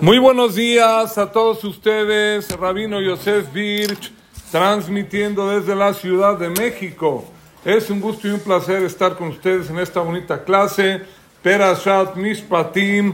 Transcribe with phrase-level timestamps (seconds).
[0.00, 4.12] Muy buenos días a todos ustedes, Rabino Yosef Birch,
[4.52, 7.24] transmitiendo desde la Ciudad de México.
[7.64, 11.02] Es un gusto y un placer estar con ustedes en esta bonita clase,
[11.42, 13.12] Perashat Mishpatim,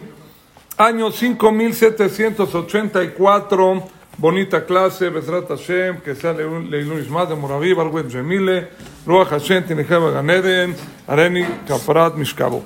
[0.77, 3.83] año 5784,
[4.19, 8.69] bonita clase, Besrat Hashem, que sea Leilun Ishmat de Moraví, Barweb Jemile,
[9.07, 10.77] Ruach Hashem, Ganeden,
[11.07, 12.63] Areni Kaprat Mishkabo.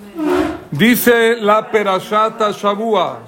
[0.72, 3.22] Dice la Perashata Shavua,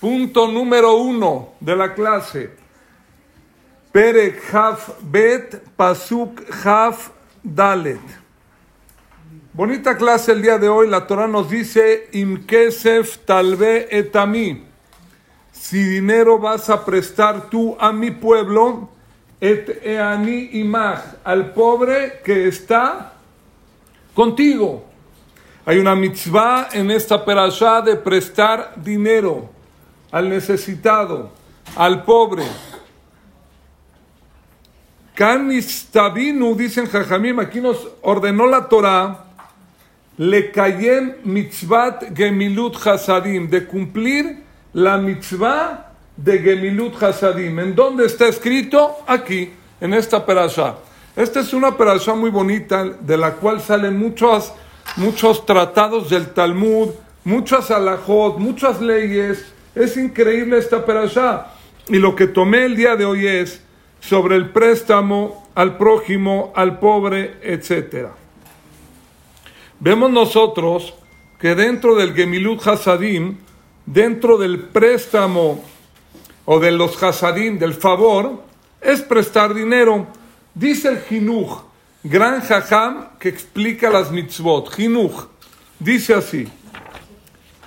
[0.00, 2.50] punto número uno de la clase.
[3.92, 7.10] Perek Haf Bet Pasuk Haf
[7.42, 8.00] Dalet.
[9.52, 10.88] Bonita clase el día de hoy.
[10.88, 14.64] La Torah nos dice: Imkesef talve etami.
[15.52, 18.88] Si dinero vas a prestar tú a mi pueblo,
[19.40, 23.12] et eani imach, al pobre que está
[24.14, 24.84] contigo.
[25.66, 29.59] Hay una mitzvah en esta perashá de prestar dinero
[30.10, 31.30] al necesitado,
[31.76, 32.44] al pobre.
[35.14, 39.24] Kanistabinu, dicen Jajamim, aquí nos ordenó la Torah,
[40.16, 47.58] le cayem mitzvat gemilut hasadim, de cumplir la mitzvah de gemilut hasadim.
[47.58, 48.98] ¿En dónde está escrito?
[49.06, 50.76] Aquí, en esta perashá.
[51.16, 54.52] Esta es una perashá muy bonita, de la cual salen muchos,
[54.96, 56.90] muchos tratados del Talmud,
[57.24, 59.44] muchas alajot, muchas leyes.
[59.80, 61.54] Es increíble esta perashá.
[61.88, 63.62] Y lo que tomé el día de hoy es
[63.98, 68.08] sobre el préstamo al prójimo, al pobre, etc.
[69.78, 70.92] Vemos nosotros
[71.38, 73.38] que dentro del Gemilut Hasadim,
[73.86, 75.64] dentro del préstamo
[76.44, 78.42] o de los Hasadim, del favor,
[78.82, 80.06] es prestar dinero.
[80.54, 81.62] Dice el Jinuj,
[82.02, 84.74] gran jajam que explica las mitzvot.
[84.74, 85.24] Jinuj
[85.78, 86.46] dice así: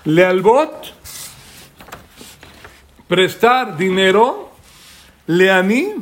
[0.06, 0.94] Lealbot,
[3.14, 4.50] prestar dinero,
[5.28, 5.94] leaní,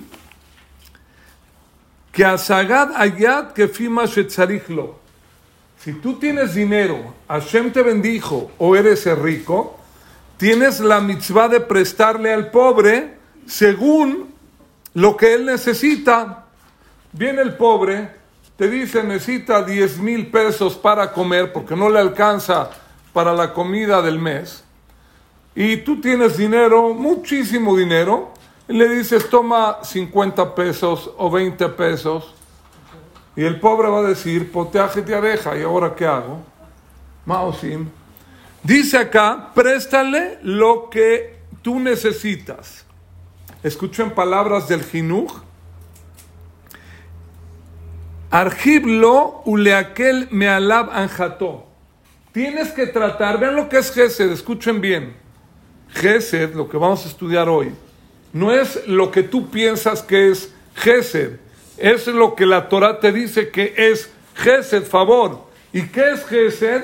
[2.10, 4.95] que asagad ayat que fima shetzarichlo.
[5.83, 9.77] Si tú tienes dinero, Hashem te bendijo o eres rico,
[10.38, 14.33] tienes la mitzvah de prestarle al pobre según
[14.94, 16.45] lo que él necesita.
[17.11, 18.08] Viene el pobre,
[18.55, 22.70] te dice necesita 10 mil pesos para comer porque no le alcanza
[23.11, 24.64] para la comida del mes.
[25.56, 28.34] Y tú tienes dinero, muchísimo dinero,
[28.67, 32.34] y le dices toma 50 pesos o 20 pesos.
[33.36, 36.39] Y el pobre va a decir, poteaje te deja, ¿y ahora qué hago?
[37.26, 37.89] Maosim.
[38.64, 42.86] Dice acá, préstale lo que tú necesitas.
[43.64, 45.32] Escuchen palabras del Jinuj.
[48.30, 51.66] Argiblo uleakel mealab anjato.
[52.32, 55.20] Tienes que tratar, vean lo que es Gesed, escuchen bien.
[55.93, 57.73] Gesed, lo que vamos a estudiar hoy,
[58.33, 61.37] no es lo que tú piensas que es Gesed,
[61.77, 65.45] es lo que la Torah te dice que es Gesed, favor.
[65.73, 66.83] ¿Y qué es Gesed?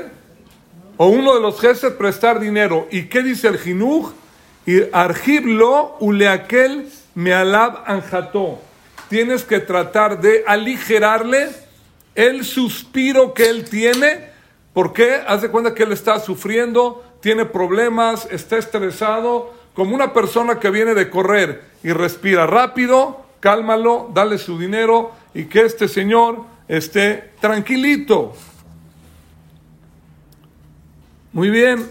[0.97, 2.88] O uno de los Gesed, prestar dinero.
[2.91, 4.12] ¿Y qué dice el Jinuj?
[4.66, 8.59] Y argiblo uleakel mealab anjato.
[9.09, 11.50] Tienes que tratar de aligerarle
[12.16, 14.31] el suspiro que él tiene.
[14.74, 15.22] ¿Por qué?
[15.25, 20.72] Haz de cuenta que él está sufriendo, tiene problemas, está estresado, como una persona que
[20.72, 27.32] viene de correr y respira rápido, cálmalo, dale su dinero y que este señor esté
[27.40, 28.34] tranquilito.
[31.32, 31.86] Muy bien,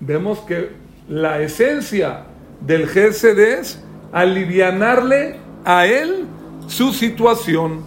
[0.00, 0.70] vemos que
[1.08, 2.24] la esencia
[2.60, 3.82] del Gesed es
[4.12, 6.26] alivianarle a él
[6.66, 7.82] su situación.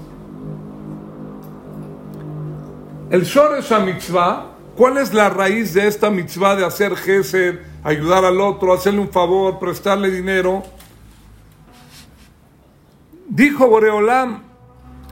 [3.12, 8.40] El Shoresh mitzvah, ¿cuál es la raíz de esta mitzvah de hacer Gesed, ayudar al
[8.42, 10.64] otro, hacerle un favor, prestarle dinero?
[13.28, 14.44] Dijo Boreolam,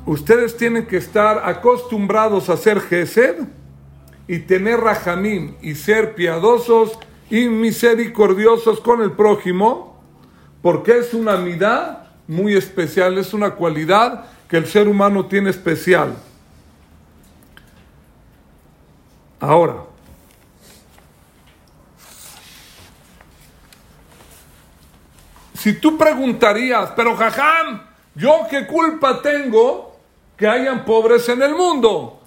[0.06, 3.38] ustedes tienen que estar acostumbrados a hacer Gesed
[4.28, 6.98] y tener rajamim y ser piadosos
[7.30, 10.02] y misericordiosos con el prójimo,
[10.62, 16.16] porque es una midá muy especial, es una cualidad que el ser humano tiene especial.
[19.42, 19.78] Ahora,
[25.56, 27.82] si tú preguntarías, pero jajam,
[28.14, 29.98] ¿yo qué culpa tengo
[30.38, 32.22] que hayan pobres en el mundo?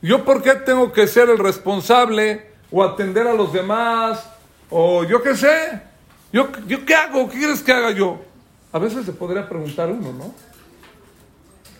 [0.00, 4.24] ¿Yo por qué tengo que ser el responsable o atender a los demás?
[4.70, 5.82] O yo qué sé.
[6.32, 7.28] ¿Yo, ¿Yo qué hago?
[7.28, 8.20] ¿Qué quieres que haga yo?
[8.72, 10.34] A veces se podría preguntar uno, ¿no?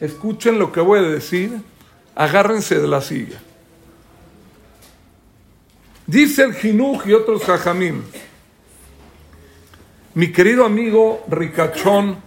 [0.01, 1.61] Escuchen lo que voy a decir.
[2.17, 3.41] Agárrense de la silla.
[6.07, 8.03] Dice el Jinuj y otros jajamim.
[10.15, 12.19] Mi querido amigo ricachón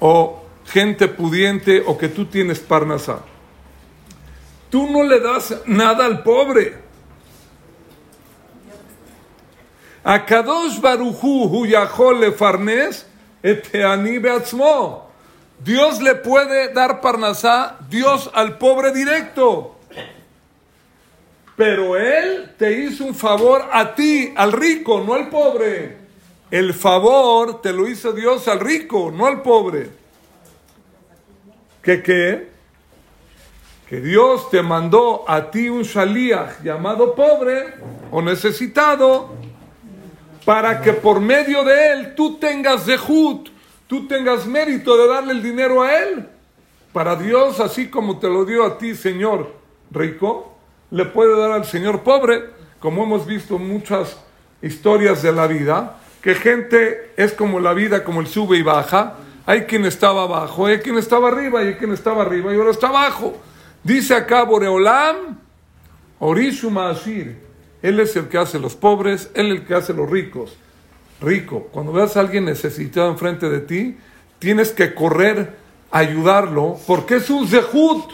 [0.00, 3.20] o gente pudiente o que tú tienes parnasá.
[4.68, 6.82] Tú no le das nada al pobre.
[10.02, 10.80] A Kadosh
[11.22, 13.06] Huyahol Farnes
[13.42, 15.10] Eteani Beatzmo.
[15.60, 19.73] Dios le puede dar parnasá, Dios al pobre directo.
[21.56, 25.96] Pero Él te hizo un favor a ti, al rico, no al pobre.
[26.50, 29.88] El favor te lo hizo Dios al rico, no al pobre.
[31.82, 32.48] ¿Qué qué?
[33.88, 37.74] Que Dios te mandó a ti un shaliach llamado pobre
[38.10, 39.32] o necesitado
[40.44, 43.50] para que por medio de él tú tengas zehut,
[43.86, 46.28] tú tengas mérito de darle el dinero a él.
[46.92, 50.53] Para Dios, así como te lo dio a ti, Señor rico,
[50.94, 52.44] le puede dar al Señor pobre,
[52.78, 54.16] como hemos visto muchas
[54.62, 59.14] historias de la vida, que gente es como la vida, como el sube y baja.
[59.44, 62.88] Hay quien estaba abajo, hay quien estaba arriba, hay quien estaba arriba y ahora está
[62.88, 63.36] abajo.
[63.82, 65.36] Dice acá Boreolam,
[66.20, 67.38] Orishu Maashir.
[67.82, 70.56] Él es el que hace los pobres, él es el que hace los ricos.
[71.20, 73.96] Rico, cuando veas a alguien necesitado enfrente de ti,
[74.38, 75.56] tienes que correr
[75.90, 78.12] a ayudarlo, porque es un zehut,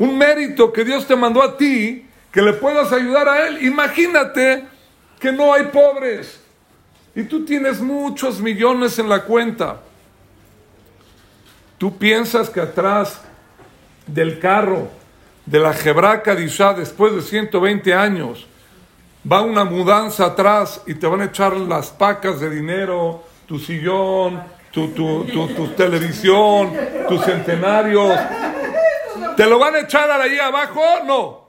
[0.00, 2.05] un mérito que Dios te mandó a ti
[2.36, 3.64] que le puedas ayudar a él.
[3.64, 4.62] Imagínate
[5.18, 6.38] que no hay pobres
[7.14, 9.80] y tú tienes muchos millones en la cuenta.
[11.78, 13.22] Tú piensas que atrás
[14.06, 14.90] del carro
[15.46, 18.46] de la Jebraca de Isha después de 120 años
[19.32, 24.42] va una mudanza atrás y te van a echar las pacas de dinero, tu sillón,
[24.70, 26.74] tu, tu, tu televisión,
[27.08, 28.14] tus centenarios.
[29.38, 30.82] ¿Te lo van a echar ahí abajo?
[31.06, 31.45] No.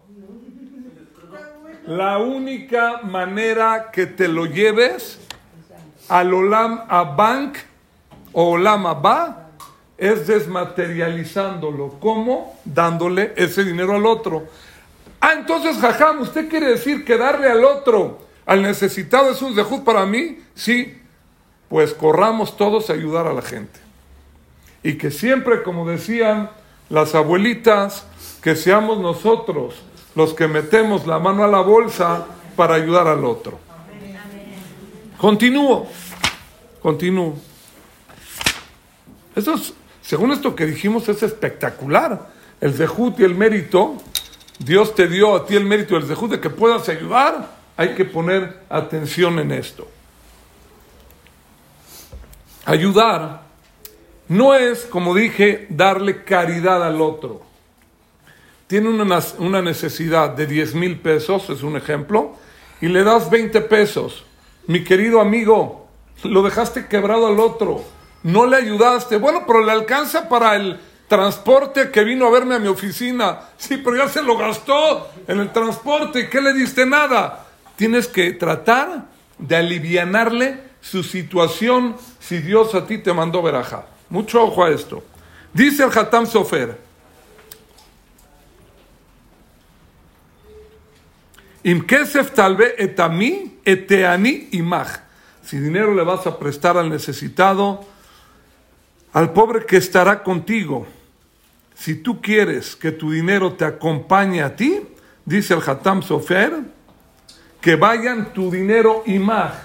[1.88, 5.20] La única manera que te lo lleves
[6.10, 6.86] al Olam
[7.16, 7.60] Bank
[8.34, 9.52] o Olam Abba
[9.98, 11.96] es desmaterializándolo.
[12.02, 12.60] ¿Cómo?
[12.66, 14.48] Dándole ese dinero al otro.
[15.22, 19.86] Ah, entonces, jajam, ¿usted quiere decir que darle al otro, al necesitado, es un dejud
[19.86, 20.40] para mí?
[20.56, 21.02] Sí.
[21.70, 23.80] Pues corramos todos a ayudar a la gente.
[24.84, 26.50] Y que siempre, como decían
[26.90, 28.06] las abuelitas,
[28.42, 29.87] que seamos nosotros
[30.18, 32.26] los que metemos la mano a la bolsa
[32.56, 33.60] para ayudar al otro.
[35.16, 35.88] Continúo,
[36.82, 37.36] continúo.
[39.36, 42.32] Eso es, según esto que dijimos, es espectacular.
[42.60, 43.98] El zehut y el mérito,
[44.58, 47.52] Dios te dio a ti el mérito del zehut de que puedas ayudar.
[47.78, 49.88] Hay que poner atención en esto.
[52.66, 53.44] Ayudar
[54.30, 57.47] no es, como dije, darle caridad al otro
[58.68, 62.36] tiene una, necesidad de 10 mil pesos, es un ejemplo,
[62.82, 64.26] y le das 20 pesos.
[64.68, 65.88] Mi querido amigo,
[66.24, 67.84] lo dejaste quebrado al otro,
[68.24, 69.18] no le ayudaste.
[69.18, 73.40] Bueno, pero le alcanza para el transporte que vino a verme a mi oficina.
[73.58, 76.30] Sí, pero ya se lo gastó en el transporte.
[76.30, 76.86] ¿Qué le diste?
[76.86, 77.46] Nada.
[77.78, 79.06] Tienes que tratar
[79.38, 83.86] de alivianarle su situación si Dios a ti te mandó veraja.
[84.10, 85.04] Mucho ojo a esto.
[85.54, 86.87] Dice el Hatam Sofer.
[91.68, 91.86] Im
[92.34, 95.02] talve etami eteani imach.
[95.44, 97.84] Si dinero le vas a prestar al necesitado,
[99.12, 100.88] al pobre que estará contigo.
[101.76, 104.80] Si tú quieres que tu dinero te acompañe a ti,
[105.26, 106.54] dice el Hatam Sofer,
[107.60, 109.56] que vayan tu dinero imach,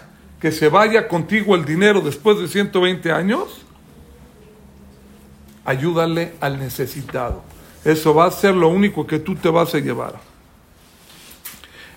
[0.41, 3.63] que se vaya contigo el dinero después de 120 años,
[5.65, 7.45] ayúdale al necesitado.
[7.85, 10.32] Eso va a ser lo único que tú te vas a llevar.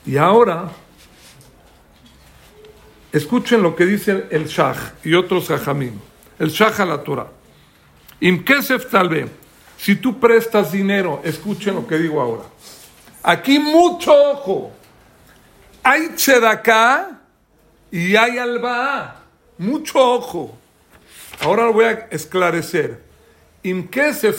[0.06, 0.70] Y ahora,
[3.12, 6.00] escuchen lo que dice el Shah y otros Jajamim.
[6.38, 7.28] El Shah a la Torah.
[8.20, 8.46] Im
[8.92, 9.28] talbe.
[9.78, 12.44] Si tú prestas dinero, escuchen lo que digo ahora.
[13.24, 14.72] Aquí mucho ojo.
[15.82, 17.20] Hay tzedaká
[17.92, 19.24] y hay alba.
[19.58, 20.56] Mucho ojo.
[21.42, 23.02] Ahora lo voy a esclarecer.
[23.64, 23.90] Im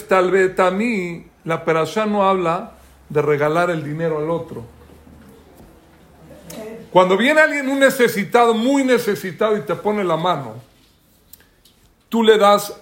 [0.08, 2.75] talbe tamí, la perashá no habla
[3.08, 4.75] de regalar el dinero al otro
[6.90, 10.54] cuando viene alguien un necesitado, muy necesitado y te pone la mano,
[12.08, 12.72] tú le das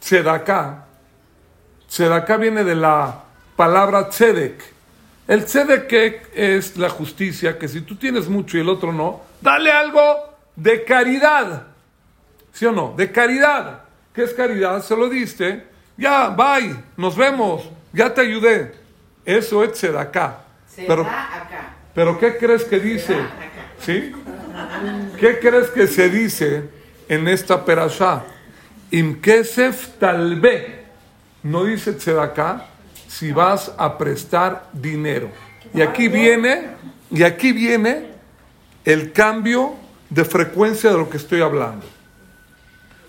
[0.00, 0.86] tzedaká.
[1.88, 3.24] Tzedaká viene de la
[3.56, 4.62] palabra tzedek.
[5.26, 9.70] El tzedek es la justicia, que si tú tienes mucho y el otro no, dale
[9.70, 10.00] algo
[10.56, 11.66] de caridad.
[12.52, 12.94] ¿Sí o no?
[12.96, 13.82] De caridad.
[14.12, 14.82] ¿Qué es caridad?
[14.82, 15.66] Se lo diste.
[15.96, 18.74] Ya, bye, nos vemos, ya te ayudé.
[19.24, 20.38] Eso es tzedaká.
[20.76, 21.06] Pero.
[21.94, 23.16] Pero ¿qué crees que dice?
[23.80, 24.12] ¿Sí?
[25.18, 26.64] ¿Qué crees que se dice
[27.08, 28.24] en esta perashá?
[28.90, 30.84] Im kesef talbe.
[31.42, 32.66] No dice tzedaká
[33.08, 35.30] si vas a prestar dinero.
[35.74, 36.68] Y aquí viene,
[37.10, 38.10] y aquí viene
[38.84, 39.74] el cambio
[40.08, 41.86] de frecuencia de lo que estoy hablando.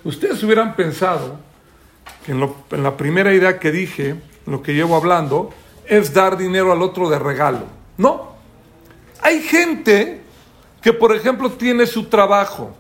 [0.04, 1.40] Ustedes hubieran pensado
[2.26, 5.54] que en, en la primera idea que dije, lo que llevo hablando,
[5.86, 7.66] es dar dinero al otro de regalo.
[7.98, 8.31] No.
[9.22, 10.22] Hay gente
[10.82, 12.76] que, por ejemplo, tiene su trabajo.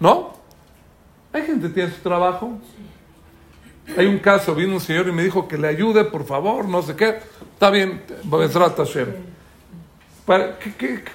[0.00, 0.34] ¿No?
[1.32, 2.58] Hay gente que tiene su trabajo.
[3.96, 6.82] Hay un caso, vino un señor y me dijo que le ayude, por favor, no
[6.82, 7.18] sé qué.
[7.54, 8.02] Está bien,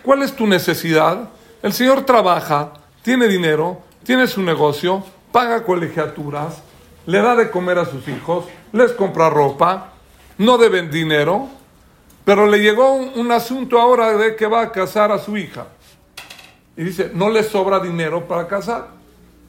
[0.03, 1.29] ¿Cuál es tu necesidad?
[1.61, 6.61] El señor trabaja, tiene dinero, tiene su negocio, paga colegiaturas,
[7.05, 9.93] le da de comer a sus hijos, les compra ropa,
[10.37, 11.47] no deben dinero,
[12.25, 15.67] pero le llegó un, asunto ahora de que va a casar a su hija.
[16.77, 18.87] Y dice, no le sobra dinero para casar.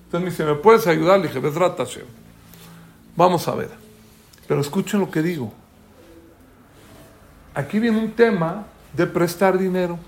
[0.06, 1.20] Entonces me dice, ¿me puedes ayudar?
[1.20, 1.40] Le dije,
[3.16, 3.70] Vamos a ver.
[4.48, 5.52] Pero escuchen lo que digo.
[7.54, 9.98] Aquí viene un tema de prestar dinero.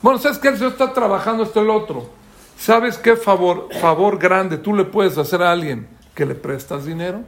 [0.00, 0.48] Bueno, ¿sabes qué?
[0.48, 2.08] El Señor está trabajando esto el otro.
[2.56, 7.22] ¿Sabes qué favor, favor grande tú le puedes hacer a alguien que le prestas dinero?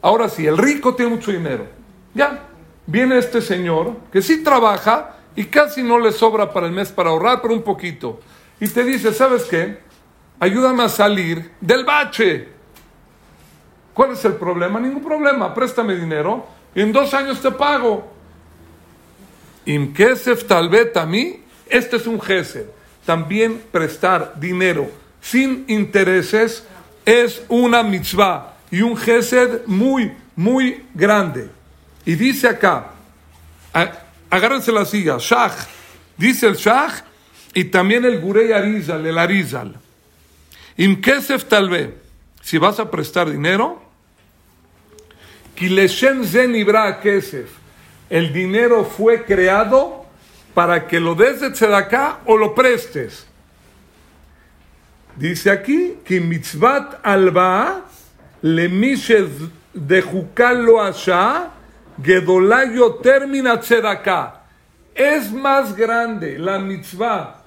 [0.00, 1.66] Ahora sí, el rico tiene mucho dinero.
[2.14, 2.44] Ya,
[2.88, 7.10] viene este señor que sí trabaja y casi no le sobra para el mes para
[7.10, 8.18] ahorrar, pero un poquito.
[8.58, 9.78] Y te dice, ¿sabes qué?
[10.40, 12.48] Ayúdame a salir del bache.
[13.94, 14.80] ¿Cuál es el problema?
[14.80, 15.54] Ningún problema.
[15.54, 18.10] Préstame dinero y en dos años te pago.
[19.66, 22.66] Imkesef talbet a mí, este es un gesed.
[23.04, 24.90] También prestar dinero
[25.20, 26.64] sin intereses
[27.04, 31.57] es una mitzvah y un gesed muy, muy grande.
[32.08, 32.92] Y dice acá,
[34.30, 35.52] agárrense la silla, Shach,
[36.16, 37.04] dice el Shach
[37.52, 39.74] y también el Gurey Arizal, el Arizal.
[40.78, 41.98] Imkesef talbe,
[42.40, 43.82] si vas a prestar dinero,
[48.08, 50.06] el dinero fue creado
[50.54, 53.26] para que lo des de tzedakah o lo prestes.
[55.14, 57.84] Dice aquí que mitzvat alba
[58.40, 58.66] le
[59.74, 60.02] de
[60.54, 61.52] lo asha
[62.02, 64.34] gedolayo termina tzedakah.
[64.94, 67.42] Es más grande la mitzvah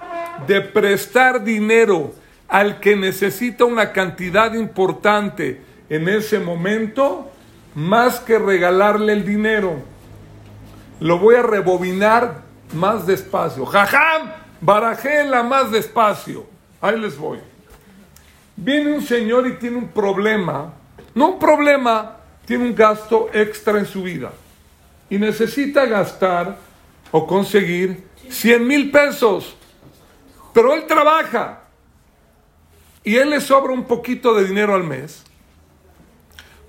[0.46, 2.14] de prestar dinero
[2.48, 7.30] al que necesita una cantidad importante en ese momento
[7.74, 9.82] más que regalarle el dinero.
[11.00, 12.42] Lo voy a rebobinar
[12.74, 13.66] más despacio.
[13.66, 16.46] Jajam, barajela más despacio.
[16.80, 17.38] Ahí les voy.
[18.56, 20.72] Viene un señor y tiene un problema.
[21.14, 22.16] No un problema,
[22.46, 24.32] tiene un gasto extra en su vida.
[25.12, 26.56] Y necesita gastar
[27.10, 29.54] o conseguir 100 mil pesos.
[30.54, 31.64] Pero él trabaja.
[33.04, 35.24] Y él le sobra un poquito de dinero al mes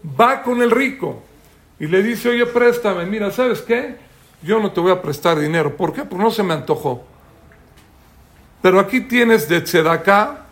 [0.04, 1.24] va con el rico
[1.80, 3.98] y le dice, oye, préstame, mira, ¿sabes qué?
[4.42, 5.76] Yo no te voy a prestar dinero.
[5.76, 6.04] ¿Por qué?
[6.04, 7.04] Porque no se me antojó.
[8.62, 10.46] Pero aquí tienes de Tzedaká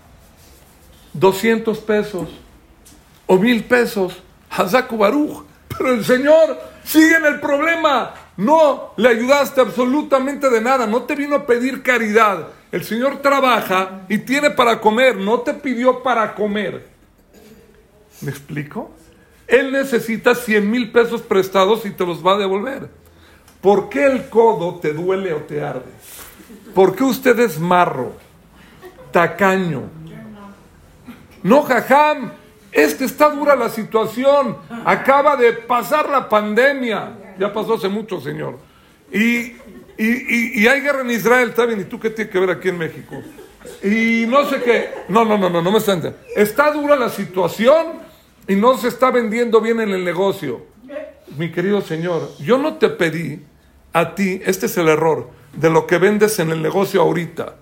[1.14, 2.30] 200 pesos
[3.28, 4.22] o mil pesos.
[4.50, 5.46] Hazaku Baruch.
[5.78, 8.13] Pero el Señor sigue en el problema.
[8.38, 10.88] No le ayudaste absolutamente de nada.
[10.88, 12.48] No te vino a pedir caridad.
[12.72, 15.18] El Señor trabaja y tiene para comer.
[15.18, 16.88] No te pidió para comer.
[18.22, 18.92] ¿Me explico?
[19.48, 22.90] Él necesita 100 mil pesos prestados y te los va a devolver.
[23.60, 25.92] ¿Por qué el codo te duele o te arde?
[26.74, 28.13] ¿Por qué usted es marro,
[29.12, 29.84] tacaño?
[31.44, 32.32] No, jajam,
[32.72, 34.58] es que está dura la situación.
[34.86, 37.36] Acaba de pasar la pandemia.
[37.40, 38.60] Ya pasó hace mucho, señor.
[39.12, 39.56] Y,
[39.98, 41.82] y, hay guerra en Israel, está bien.
[41.82, 43.22] ¿Y tú qué tienes que ver aquí en México?
[43.84, 44.90] Y no sé qué.
[45.10, 45.98] No, no, no, no, no me está
[46.36, 48.00] Está dura la situación
[48.48, 50.66] y no se está vendiendo bien en el negocio.
[51.38, 53.42] Mi querido Señor, yo no te pedí
[53.94, 57.56] a ti, este es el error, de lo que vendes en el negocio ahorita.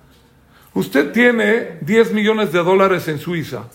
[0.74, 3.66] Usted tiene 10 millones de dólares en Suiza.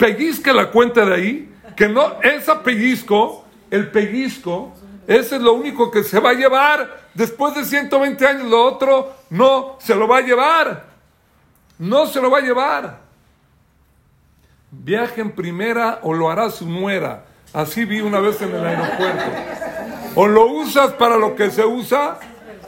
[0.00, 4.72] Pellizque la cuenta de ahí, que no, esa pellizco, el pellizco,
[5.06, 7.08] ese es lo único que se va a llevar.
[7.14, 10.86] Después de 120 años, lo otro no se lo va a llevar.
[11.78, 13.10] No se lo va a llevar
[14.70, 17.24] viaje en primera o lo hará su nuera.
[17.52, 19.24] Así vi una vez en el aeropuerto.
[20.14, 22.18] O lo usas para lo que se usa,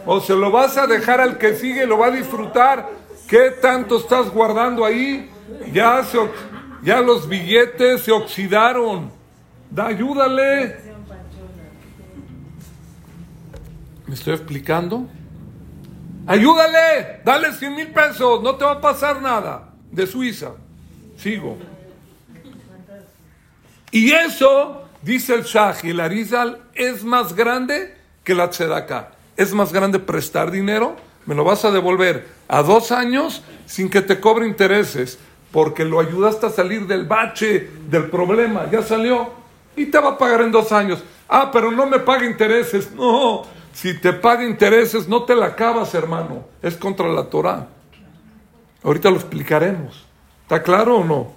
[0.06, 2.88] o se lo vas a dejar al que sigue y lo va a disfrutar.
[3.28, 5.30] ¿Qué tanto estás guardando ahí?
[5.72, 6.18] Ya, se,
[6.82, 9.10] ya los billetes se oxidaron.
[9.70, 10.76] Da, ayúdale.
[14.06, 15.06] ¿Me estoy explicando?
[16.26, 19.70] Ayúdale, dale 100 mil pesos, no te va a pasar nada.
[19.90, 20.52] De Suiza.
[21.16, 21.58] Sigo.
[23.90, 29.12] Y eso, dice el Shah y el Arizal, es más grande que la tzedakah.
[29.36, 30.96] Es más grande prestar dinero,
[31.26, 35.18] me lo vas a devolver a dos años sin que te cobre intereses,
[35.52, 39.30] porque lo ayudaste a salir del bache, del problema, ya salió,
[39.76, 41.04] y te va a pagar en dos años.
[41.28, 42.90] Ah, pero no me paga intereses.
[42.92, 46.46] No, si te paga intereses, no te la acabas, hermano.
[46.62, 47.68] Es contra la Torah.
[48.82, 50.04] Ahorita lo explicaremos.
[50.42, 51.32] ¿Está claro o no?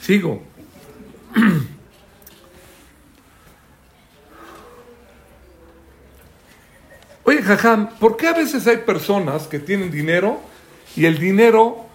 [0.00, 0.42] Sigo.
[7.24, 10.40] Oye, Jajam, ¿por qué a veces hay personas que tienen dinero
[10.96, 11.87] y el dinero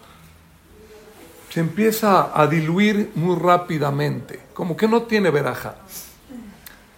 [1.54, 4.40] se empieza a diluir muy rápidamente?
[4.56, 5.76] Como que no tiene veraja.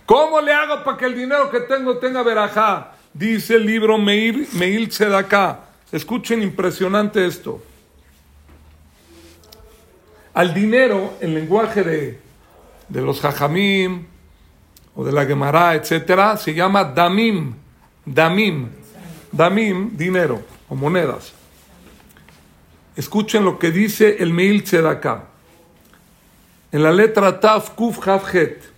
[0.06, 2.94] ¿Cómo le hago para que el dinero que tengo tenga verajá?
[3.14, 5.60] Dice el libro Meir, Meir Tzedakah.
[5.92, 7.62] Escuchen impresionante esto.
[10.34, 12.20] Al dinero, en lenguaje de,
[12.88, 14.06] de los jajamim
[14.96, 17.56] o de la Gemara, etcétera, se llama damim.
[18.06, 18.70] Damim.
[19.34, 21.35] Damim, dinero o monedas.
[22.96, 25.26] Escuchen lo que dice el Meir Tzedakah.
[26.72, 28.76] En la letra Taf Kuf Het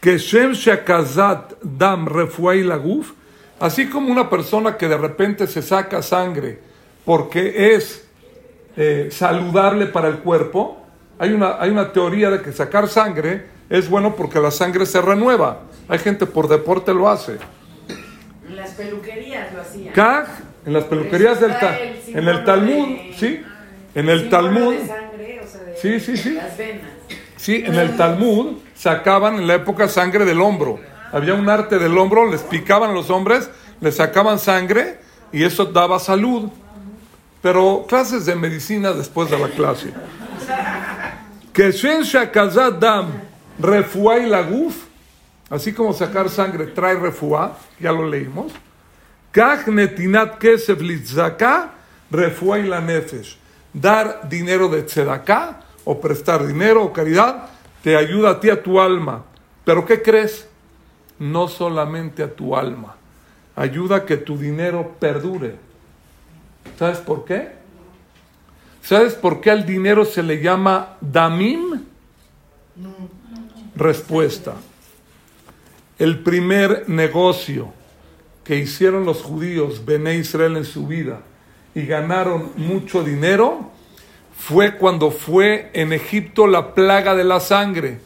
[0.00, 3.12] que Shem Shakazat Dam Refuay Laguf,
[3.58, 6.60] así como una persona que de repente se saca sangre
[7.04, 8.06] porque es
[8.76, 10.78] eh, saludable para el cuerpo,
[11.18, 15.00] hay una, hay una teoría de que sacar sangre es bueno porque la sangre se
[15.00, 15.62] renueva.
[15.88, 17.38] Hay gente por deporte lo hace.
[18.48, 19.92] Las peluquerías lo hacían.
[19.92, 20.28] Kaj,
[20.66, 23.42] en las peluquerías del ta, en el Talmud, de- sí,
[23.94, 26.34] en el Talmud, de sangre, o sea, de Sí, sí, sí.
[26.34, 26.82] Las venas.
[27.36, 30.78] sí, en el Talmud sacaban en la época sangre del hombro.
[31.12, 33.48] Había un arte del hombro, les picaban a los hombres,
[33.80, 34.98] les sacaban sangre
[35.32, 36.50] y eso daba salud.
[37.42, 39.92] Pero clases de medicina después de la clase.
[41.52, 41.70] Que
[42.80, 43.06] Dam
[43.58, 44.74] Refuay Laguf,
[45.48, 48.52] así como sacar sangre trae refuá, ya lo leímos.
[49.36, 51.68] Kach netinat kesef litzaka
[52.10, 53.36] refuay la nefesh.
[53.74, 57.50] Dar dinero de tzedakah o prestar dinero o caridad
[57.82, 59.24] te ayuda a ti a tu alma.
[59.62, 60.48] Pero ¿qué crees?
[61.18, 62.96] No solamente a tu alma.
[63.54, 65.56] Ayuda a que tu dinero perdure.
[66.78, 67.52] ¿Sabes por qué?
[68.80, 71.82] ¿Sabes por qué al dinero se le llama damim?
[73.74, 74.54] Respuesta.
[75.98, 77.75] El primer negocio
[78.46, 81.20] que hicieron los judíos, Bené Israel, en su vida
[81.74, 83.70] y ganaron mucho dinero
[84.36, 87.98] fue cuando fue en Egipto la plaga de la sangre.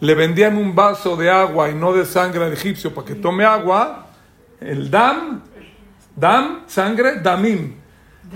[0.00, 3.44] Le vendían un vaso de agua y no de sangre al egipcio para que tome
[3.44, 4.06] agua.
[4.60, 5.42] El dam,
[6.14, 7.74] dam, sangre, damim.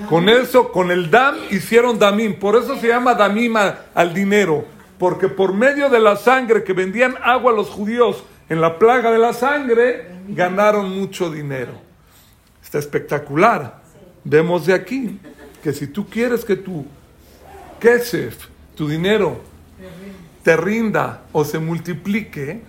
[0.08, 2.38] Con eso, con el dam hicieron damim.
[2.38, 4.64] Por eso se llama damim al dinero.
[4.98, 9.10] Porque por medio de la sangre que vendían agua a los judíos en la plaga
[9.10, 11.72] de la sangre, ganaron mucho dinero.
[12.62, 13.80] Está espectacular.
[14.24, 15.18] Vemos de aquí
[15.62, 16.84] que si tú quieres que tu
[17.80, 19.40] kesef, tu dinero,
[20.42, 22.60] te rinda o se multiplique,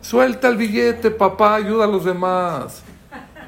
[0.00, 2.82] suelta el billete, papá, ayuda a los demás.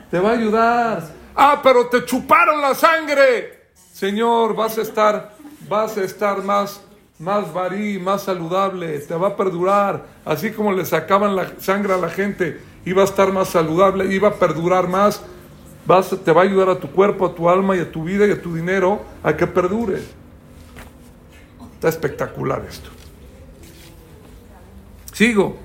[0.09, 1.03] Te va a ayudar.
[1.35, 3.71] Ah, pero te chuparon la sangre.
[3.93, 5.35] Señor, vas a estar,
[5.69, 6.81] vas a estar más,
[7.21, 10.07] más varí, más saludable, te va a perdurar.
[10.25, 14.29] Así como le sacaban la sangre a la gente, iba a estar más saludable, iba
[14.29, 15.23] a perdurar más.
[15.85, 18.27] Vas, te va a ayudar a tu cuerpo, a tu alma y a tu vida
[18.27, 20.01] y a tu dinero a que perdure.
[21.75, 22.89] Está espectacular esto.
[25.13, 25.59] Sigo.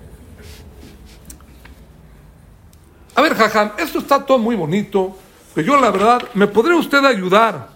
[3.16, 5.16] A ver, Jajam, esto está todo muy bonito,
[5.54, 7.70] pero yo la verdad, ¿me podría usted ayudar?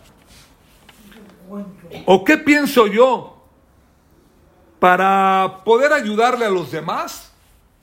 [2.06, 3.38] ¿O qué pienso yo
[4.80, 7.32] para poder ayudarle a los demás?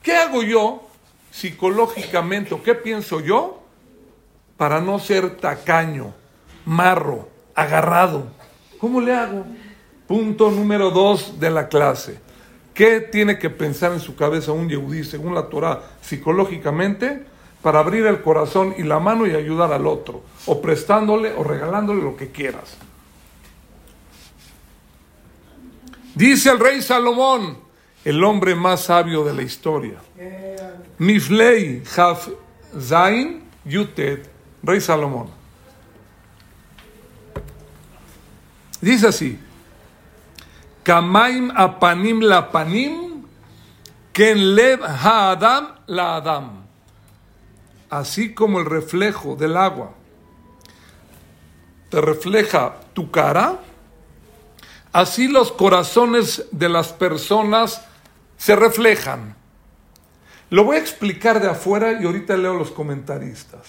[0.02, 0.88] ¿Qué hago yo
[1.30, 3.62] psicológicamente o qué pienso yo
[4.56, 6.14] para no ser tacaño,
[6.64, 8.28] marro, agarrado?
[8.78, 9.44] ¿Cómo le hago?
[10.06, 12.18] Punto número dos de la clase.
[12.72, 17.24] ¿Qué tiene que pensar en su cabeza un yehudí, según la Torah, psicológicamente,
[17.62, 20.22] para abrir el corazón y la mano y ayudar al otro?
[20.44, 22.76] O prestándole o regalándole lo que quieras.
[26.16, 27.58] Dice el rey Salomón,
[28.02, 29.98] el hombre más sabio de la historia.
[30.96, 32.28] Miflei Haf
[32.80, 34.26] Zain Yutet,
[34.62, 35.28] rey Salomón.
[38.80, 39.38] Dice así:
[40.82, 43.26] Kamaim apanim la panim,
[44.14, 46.66] ken lev haadam la adam.
[47.90, 49.92] así como el reflejo del agua
[51.88, 53.60] te refleja tu cara,
[54.96, 57.84] así los corazones de las personas
[58.38, 59.36] se reflejan.
[60.48, 63.60] Lo voy a explicar de afuera y ahorita leo los comentaristas.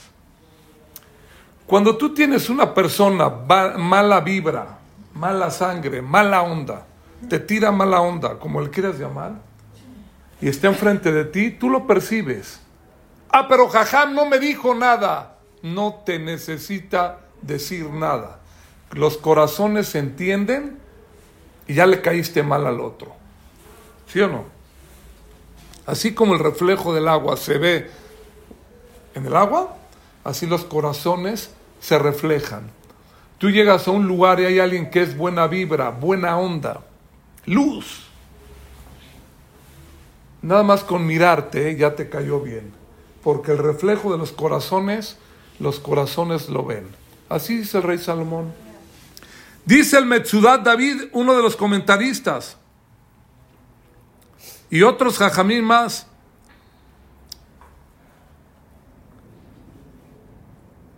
[1.66, 4.78] Cuando tú tienes una persona mala vibra,
[5.16, 6.86] mala sangre, mala onda,
[7.28, 9.34] te tira mala onda, como le quieras llamar,
[10.40, 12.62] y está enfrente de ti, tú lo percibes.
[13.30, 15.40] Ah, pero Jajam no me dijo nada.
[15.62, 18.40] No te necesita decir nada.
[18.92, 20.87] Los corazones entienden
[21.67, 23.13] y ya le caíste mal al otro.
[24.08, 24.45] ¿Sí o no?
[25.86, 27.89] Así como el reflejo del agua se ve
[29.15, 29.75] en el agua,
[30.23, 32.69] así los corazones se reflejan.
[33.38, 36.82] Tú llegas a un lugar y hay alguien que es buena vibra, buena onda,
[37.45, 38.08] luz.
[40.41, 42.73] Nada más con mirarte ya te cayó bien,
[43.23, 45.17] porque el reflejo de los corazones,
[45.60, 46.88] los corazones lo ven.
[47.30, 48.53] Así dice el rey Salomón.
[49.67, 52.56] Dice el Metzudat David, uno de los comentaristas,
[54.69, 56.08] y otros jajamín más.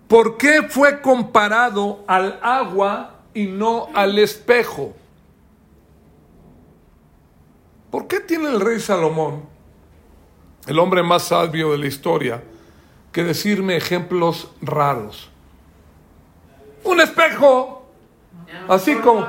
[0.08, 4.96] ¿Por qué fue comparado al agua y no al espejo?
[7.90, 9.46] ¿Por qué tiene el rey Salomón,
[10.68, 12.44] el hombre más sabio de la historia,
[13.12, 15.32] que decirme ejemplos raros?
[16.84, 17.79] Un espejo.
[18.68, 19.28] Así como...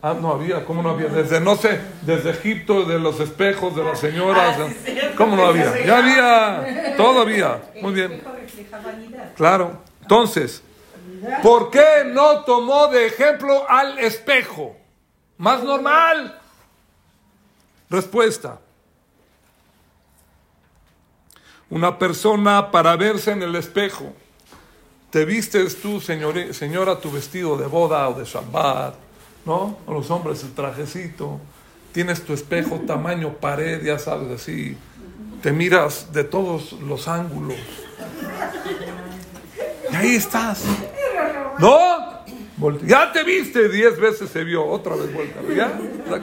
[0.00, 1.08] Ah, no había, ¿cómo no había?
[1.08, 4.56] Desde, no sé, desde Egipto, de los espejos, de las señoras.
[4.56, 4.68] Ah,
[5.16, 5.84] ¿Cómo no había?
[5.84, 7.62] Ya había, todavía.
[7.82, 8.22] Muy bien.
[9.36, 9.82] Claro.
[10.02, 10.62] Entonces,
[11.42, 14.76] ¿por qué no tomó de ejemplo al espejo?
[15.36, 16.38] Más normal.
[17.90, 18.60] Respuesta.
[21.70, 24.12] Una persona para verse en el espejo
[25.10, 28.94] te vistes tú, señora, tu vestido de boda o de Shabbat,
[29.46, 29.78] ¿no?
[29.86, 31.40] O los hombres el trajecito.
[31.92, 34.76] Tienes tu espejo tamaño pared, ya sabes, así.
[35.42, 37.56] Te miras de todos los ángulos.
[39.90, 40.64] Y ahí estás.
[41.58, 42.18] ¿No?
[42.84, 45.40] Ya te viste, diez veces se vio, otra vez vuelta.
[45.54, 45.78] ¿Ya?
[46.10, 46.20] La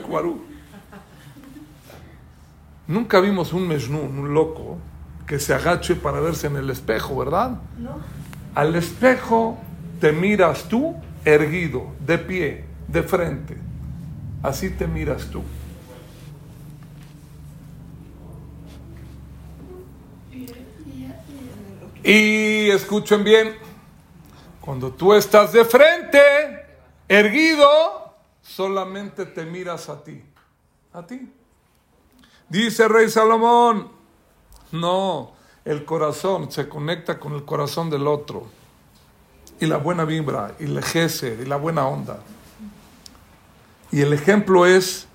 [2.86, 4.78] Nunca vimos un mesnún, un loco,
[5.26, 7.58] que se agache para verse en el espejo, ¿verdad?
[7.78, 7.98] No.
[8.56, 9.58] Al espejo
[10.00, 13.58] te miras tú erguido, de pie, de frente.
[14.42, 15.42] Así te miras tú.
[22.02, 23.56] Y escuchen bien,
[24.62, 26.18] cuando tú estás de frente,
[27.06, 30.22] erguido, solamente te miras a ti.
[30.94, 31.30] A ti.
[32.48, 33.92] Dice Rey Salomón,
[34.72, 35.35] no,
[35.66, 38.46] el corazón se conecta con el corazón del otro.
[39.58, 42.20] Y la buena vibra, y el jese, y la buena onda.
[43.90, 45.06] Y el ejemplo es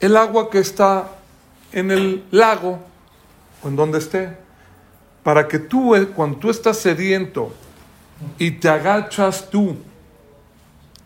[0.00, 1.12] el agua que está
[1.70, 2.80] en el lago,
[3.62, 4.36] o en donde esté.
[5.22, 7.52] Para que tú, eh, cuando tú estás sediento
[8.38, 9.76] y te agachas tú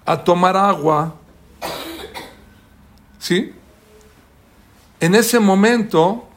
[0.07, 1.15] a tomar agua,
[3.19, 3.55] ¿sí?
[5.01, 6.29] En ese momento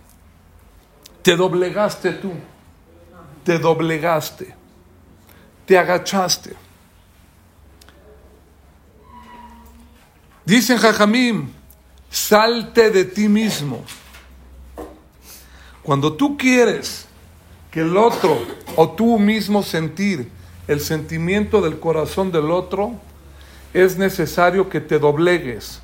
[1.21, 2.31] te doblegaste tú,
[3.43, 4.55] te doblegaste,
[5.65, 6.55] te agachaste.
[10.45, 11.49] Dicen Jajamim,
[12.09, 13.83] salte de ti mismo.
[15.83, 17.05] Cuando tú quieres
[17.71, 18.39] que el otro
[18.75, 20.29] o tú mismo sentir
[20.67, 22.93] el sentimiento del corazón del otro,
[23.73, 25.81] es necesario que te doblegues,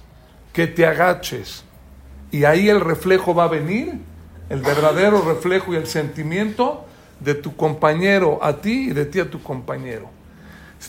[0.52, 1.64] que te agaches.
[2.32, 4.00] Y ahí el reflejo va a venir
[4.50, 6.86] el verdadero reflejo y el sentimiento
[7.20, 10.10] de tu compañero a ti y de ti a tu compañero.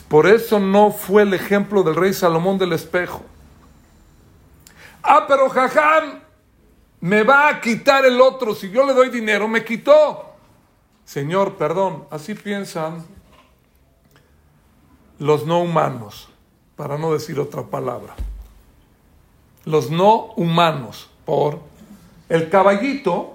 [0.07, 3.23] Por eso no fue el ejemplo del rey Salomón del espejo.
[5.01, 6.19] Ah, pero Jajam
[6.99, 8.55] me va a quitar el otro.
[8.55, 10.25] Si yo le doy dinero, me quitó.
[11.05, 13.05] Señor, perdón, así piensan
[15.19, 16.29] los no humanos,
[16.75, 18.15] para no decir otra palabra.
[19.63, 21.59] Los no humanos, por
[22.27, 23.34] el caballito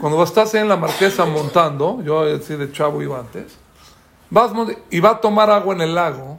[0.00, 3.58] cuando estás en la marquesa montando, yo decir de chavo iba antes,
[4.30, 4.52] vas
[4.90, 6.38] y va a tomar agua en el lago,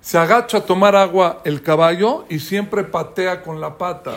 [0.00, 4.12] se agacha a tomar agua el caballo y siempre patea con la pata.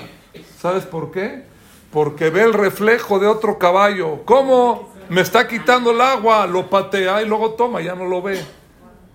[0.60, 1.44] ¿Sabes por qué?
[1.92, 4.24] Porque ve el reflejo de otro caballo.
[4.26, 4.90] ¿Cómo?
[5.10, 8.44] Me está quitando el agua, lo patea y luego toma, ya no lo ve.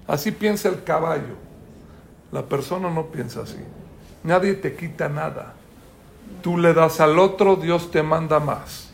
[0.07, 1.35] Así piensa el caballo.
[2.31, 3.59] La persona no piensa así.
[4.22, 5.55] Nadie te quita nada.
[6.42, 8.89] Tú le das al otro, Dios te manda más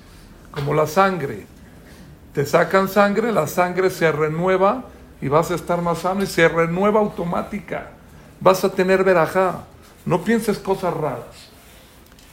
[0.57, 1.47] como la sangre.
[2.33, 4.85] te sacan sangre, la sangre se renueva
[5.21, 7.91] y vas a estar más sano y se renueva automática.
[8.41, 9.65] Vas a tener verajá.
[10.05, 11.51] No pienses cosas raras.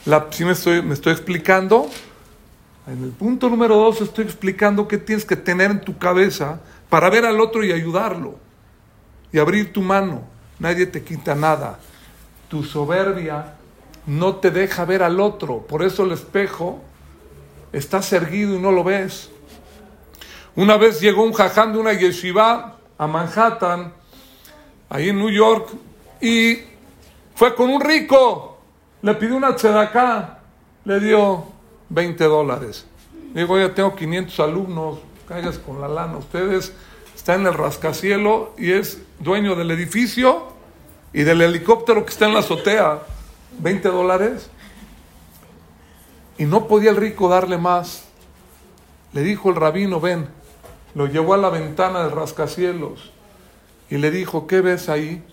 [0.05, 1.89] La, si me estoy, me estoy explicando,
[2.88, 6.59] en el punto número dos estoy explicando qué tienes que tener en tu cabeza
[6.89, 8.36] para ver al otro y ayudarlo.
[9.31, 10.23] Y abrir tu mano.
[10.59, 11.79] Nadie te quita nada.
[12.49, 13.55] Tu soberbia
[14.05, 15.59] no te deja ver al otro.
[15.59, 16.81] Por eso el espejo
[17.73, 19.29] está erguido y no lo ves.
[20.55, 23.91] Una vez llegó un jaján de una yeshiva a Manhattan,
[24.89, 25.69] ahí en New York,
[26.21, 26.59] y
[27.36, 28.59] fue con un rico,
[29.01, 30.39] le pidió una tzedaká,
[30.86, 31.45] le dio
[31.89, 32.86] 20 dólares.
[33.33, 36.17] Digo, ya tengo 500 alumnos, caigas con la lana.
[36.17, 36.71] Ustedes
[37.15, 40.53] están en el rascacielo y es dueño del edificio
[41.12, 42.99] y del helicóptero que está en la azotea.
[43.59, 44.49] 20 dólares.
[46.38, 48.06] Y no podía el rico darle más.
[49.13, 50.28] Le dijo el rabino, ven,
[50.96, 53.12] lo llevó a la ventana del rascacielos
[53.89, 55.24] y le dijo, ¿qué ves ahí?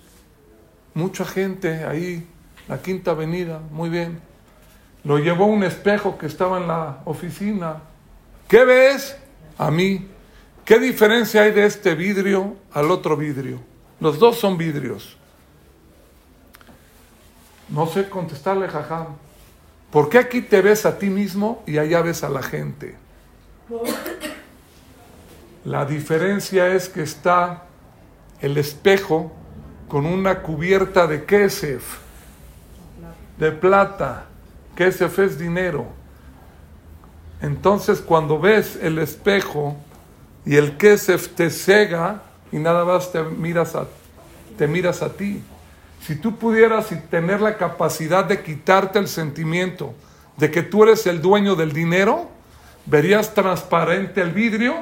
[0.94, 2.26] Mucha gente ahí,
[2.68, 4.20] la quinta avenida, muy bien.
[5.04, 7.76] Lo llevó a un espejo que estaba en la oficina.
[8.48, 9.16] ¿Qué ves?
[9.56, 10.08] A mí.
[10.64, 13.60] ¿Qué diferencia hay de este vidrio al otro vidrio?
[13.98, 15.16] Los dos son vidrios.
[17.68, 19.06] No sé contestarle, jajam.
[19.90, 22.94] ¿Por qué aquí te ves a ti mismo y allá ves a la gente?
[25.64, 27.64] La diferencia es que está
[28.40, 29.32] el espejo
[29.88, 31.98] con una cubierta de kesef,
[33.36, 34.26] de plata.
[34.76, 35.86] Kesef es dinero.
[37.42, 39.76] Entonces cuando ves el espejo
[40.46, 42.22] y el kesef te cega
[42.52, 43.86] y nada más te miras a,
[44.56, 45.42] te miras a ti.
[46.06, 49.94] Si tú pudieras tener la capacidad de quitarte el sentimiento
[50.36, 52.30] de que tú eres el dueño del dinero,
[52.86, 54.74] verías transparente el vidrio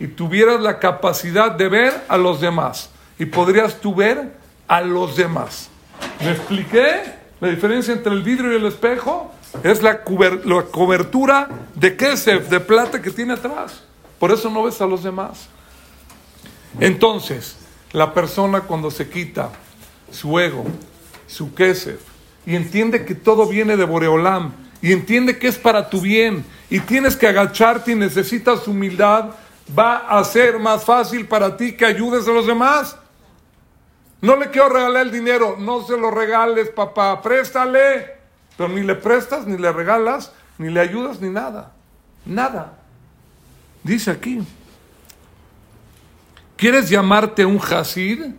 [0.00, 2.90] y tuvieras la capacidad de ver a los demás.
[3.18, 4.32] Y podrías tú ver
[4.66, 5.68] a los demás.
[6.20, 7.02] ¿Me expliqué?
[7.40, 9.32] La diferencia entre el vidrio y el espejo
[9.62, 13.84] es la, cobertura de kesef, de plata que tiene atrás.
[14.18, 15.48] Por eso no ves a los demás.
[16.80, 17.56] Entonces,
[17.92, 19.50] la persona cuando se quita
[20.10, 20.64] su ego,
[21.26, 22.00] su kesef,
[22.46, 26.80] y entiende que todo viene de Boreolam, y entiende que es para tu bien, y
[26.80, 29.30] tienes que agacharte y necesitas humildad,
[29.76, 32.96] va a ser más fácil para ti que ayudes a los demás.
[34.20, 38.14] No le quiero regalar el dinero, no se lo regales, papá, préstale.
[38.56, 41.72] Pero ni le prestas, ni le regalas, ni le ayudas, ni nada.
[42.24, 42.78] Nada.
[43.82, 44.40] Dice aquí.
[46.56, 48.32] ¿Quieres llamarte un Hasid?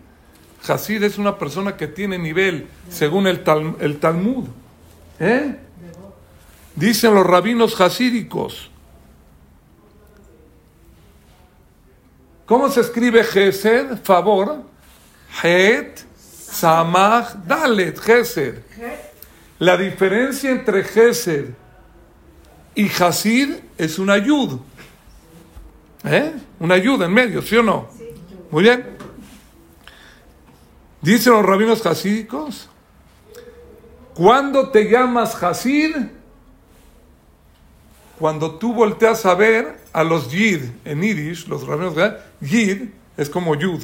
[0.68, 3.44] Hasid es una persona que tiene nivel, según el,
[3.80, 4.46] el Talmud.
[5.20, 5.56] ¿Eh?
[6.76, 8.70] Dicen los rabinos hasídicos.
[12.46, 13.98] ¿Cómo se escribe Gesed?
[14.04, 14.64] Favor.
[15.42, 18.60] Het, Samach, Dalet, Gesed.
[19.60, 21.50] La diferencia entre Gesed
[22.76, 24.60] y Hasid es una ayuda.
[26.04, 26.34] ¿Eh?
[26.60, 27.88] Una ayuda en medio, ¿sí o no?
[28.52, 28.95] Muy bien.
[31.06, 32.68] Dicen los rabinos hasídicos,
[34.16, 35.96] cuando te llamas Hasid,
[38.18, 41.94] cuando tú volteas a ver a los Yid en Yiddish, los rabinos,
[42.42, 42.86] Yid
[43.18, 43.84] es como Yud.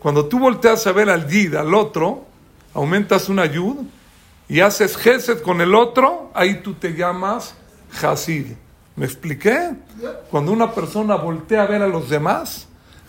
[0.00, 2.26] Cuando tú volteas a ver al Yid, al otro,
[2.74, 3.76] aumentas una Yud
[4.48, 7.54] y haces Gesed con el otro, ahí tú te llamas
[8.02, 8.46] Hasid.
[8.96, 9.70] ¿Me expliqué?
[10.32, 12.66] Cuando una persona voltea a ver a los demás,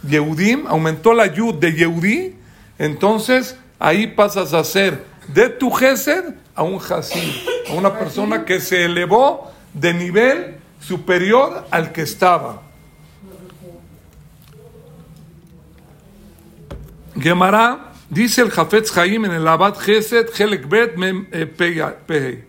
[0.08, 2.37] Yehudim, aumentó la Yud de Yehudí,
[2.80, 8.60] entonces ahí pasas a ser de tu Gesed a un Hasid, a una persona que
[8.60, 12.62] se elevó de nivel superior al que estaba.
[17.20, 20.96] Gemara dice el Jafetz Haim en el Abad Gesed Helek Bet
[21.32, 22.48] eh,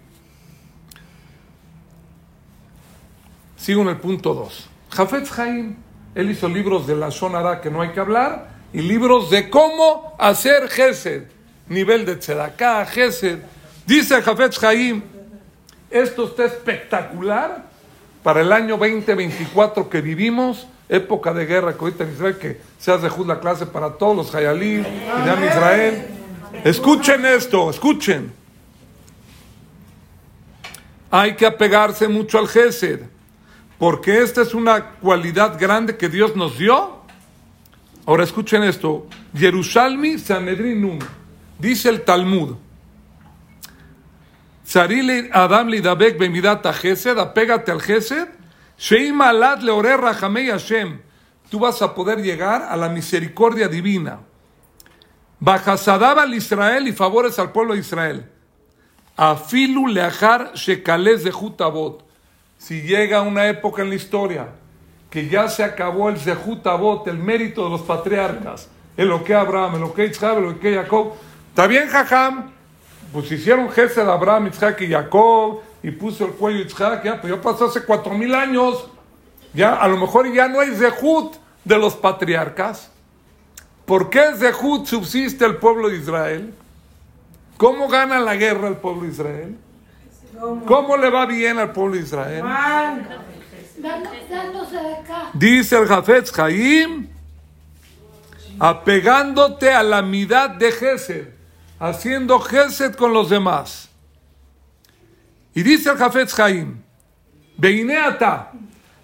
[3.56, 4.70] Sigo en el punto 2.
[4.90, 5.76] Jafetz Haim,
[6.14, 10.14] él hizo libros de la Shonara que no hay que hablar y libros de cómo
[10.18, 11.24] hacer Gesed,
[11.68, 13.38] nivel de Tzedaká, Gesed.
[13.86, 15.02] Dice Jafetz Haim,
[15.90, 17.64] esto está espectacular
[18.22, 23.08] para el año 2024 que vivimos, época de guerra que ahorita Israel, que se hace
[23.26, 26.06] la clase para todos los Hayalim y de Israel.
[26.64, 28.32] Escuchen esto, escuchen.
[31.10, 33.00] Hay que apegarse mucho al Gesed,
[33.78, 36.97] porque esta es una cualidad grande que Dios nos dio.
[38.08, 39.06] Ahora escuchen esto.
[39.34, 40.98] Jerusalmi Sanedrinum,
[41.58, 42.56] dice el Talmud.
[44.64, 48.28] Sarili Adam Lidabek Bemidat Gesed, apégate al Gesed,
[48.78, 51.02] Sheim alat leore rahamei Hashem.
[51.50, 54.20] Tú vas a poder llegar a la misericordia divina.
[55.38, 58.26] Bajasadab al Israel y favores al pueblo de Israel.
[59.18, 62.06] Afilu leachar shekales de Jutabot.
[62.56, 64.48] Si llega una época en la historia
[65.10, 69.76] que ya se acabó el Zehutabot, el mérito de los patriarcas, el lo que Abraham,
[69.76, 71.14] el lo que Isaac, el lo que Jacob,
[71.48, 72.50] está bien, Jajam,
[73.12, 77.36] pues hicieron jefe de Abraham, Isaac y Jacob, y puso el cuello Isaac, ya, pero
[77.36, 78.88] ya pasó hace cuatro mil años,
[79.54, 82.90] ya a lo mejor ya no hay Zehut de los patriarcas.
[83.86, 86.52] ¿Por qué Zehut subsiste el pueblo de Israel?
[87.56, 89.56] ¿Cómo gana la guerra el pueblo de Israel?
[90.66, 92.44] ¿Cómo le va bien al pueblo de Israel?
[95.34, 97.08] Dice el Jafetz Jaim,
[98.58, 101.28] apegándote a la mitad de Gesed,
[101.78, 103.88] haciendo Gesed con los demás.
[105.54, 106.82] Y dice el Jafetz Jaim,
[107.56, 108.52] Beineata,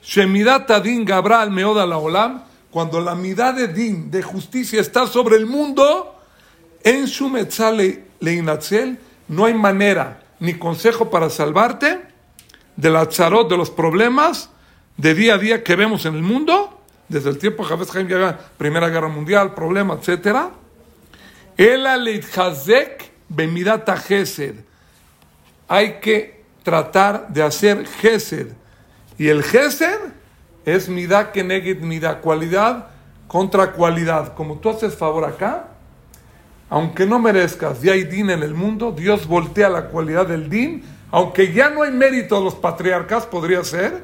[0.02, 5.36] Shemidat Adin Gabral Meoda la Olam, cuando la mitad de Din, de justicia, está sobre
[5.36, 6.18] el mundo,
[6.82, 12.02] en su le Leinatzel, no hay manera ni consejo para salvarte
[12.76, 14.50] de la charot, de los problemas
[14.96, 18.08] de día a día que vemos en el mundo, desde el tiempo de Javés Jaim,
[18.56, 20.50] Primera Guerra Mundial, problema, etc.
[21.56, 24.56] El Hazek Bemidata Gesed.
[25.68, 28.48] Hay que tratar de hacer Gesed.
[29.18, 29.98] Y el Gesed
[30.64, 32.88] es Midá que Midá, cualidad
[33.28, 34.34] contra cualidad.
[34.34, 35.68] Como tú haces favor acá,
[36.70, 40.82] aunque no merezcas, ya hay din en el mundo, Dios voltea la cualidad del din,
[41.10, 44.02] aunque ya no hay mérito a los patriarcas, podría ser,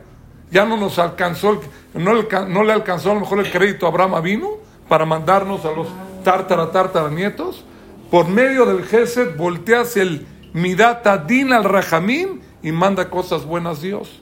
[0.51, 1.61] ya no nos alcanzó,
[1.95, 4.51] no, le, no le alcanzó a lo mejor el crédito a Abraham vino
[4.89, 5.89] para mandarnos a los
[6.25, 7.65] tártara, tártara nietos,
[8.11, 14.21] por medio del Gesed volteas el Midata Din al Rajamín y manda cosas buenas Dios.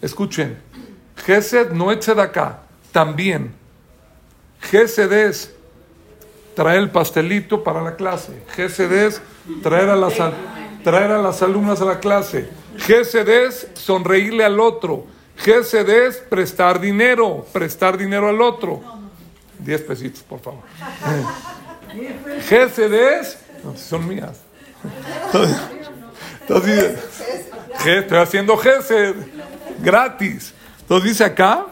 [0.00, 0.58] Escuchen,
[1.16, 3.54] Gesed no eche de acá, también.
[4.60, 5.54] Gesed es
[6.54, 8.42] traer el pastelito para la clase.
[8.54, 9.22] Gesed es
[9.62, 10.14] traer a las,
[10.84, 12.48] traer a las alumnas a la clase.
[12.78, 15.06] Gesed es sonreírle al otro.
[15.42, 18.80] Gesed es prestar dinero, prestar dinero al otro.
[19.58, 20.62] Diez pesitos, por favor.
[22.48, 23.38] Gesed es,
[23.76, 24.40] son mías.
[26.42, 26.96] Entonces,
[27.84, 29.16] estoy haciendo Gesed
[29.80, 30.54] gratis.
[30.80, 31.66] Entonces dice acá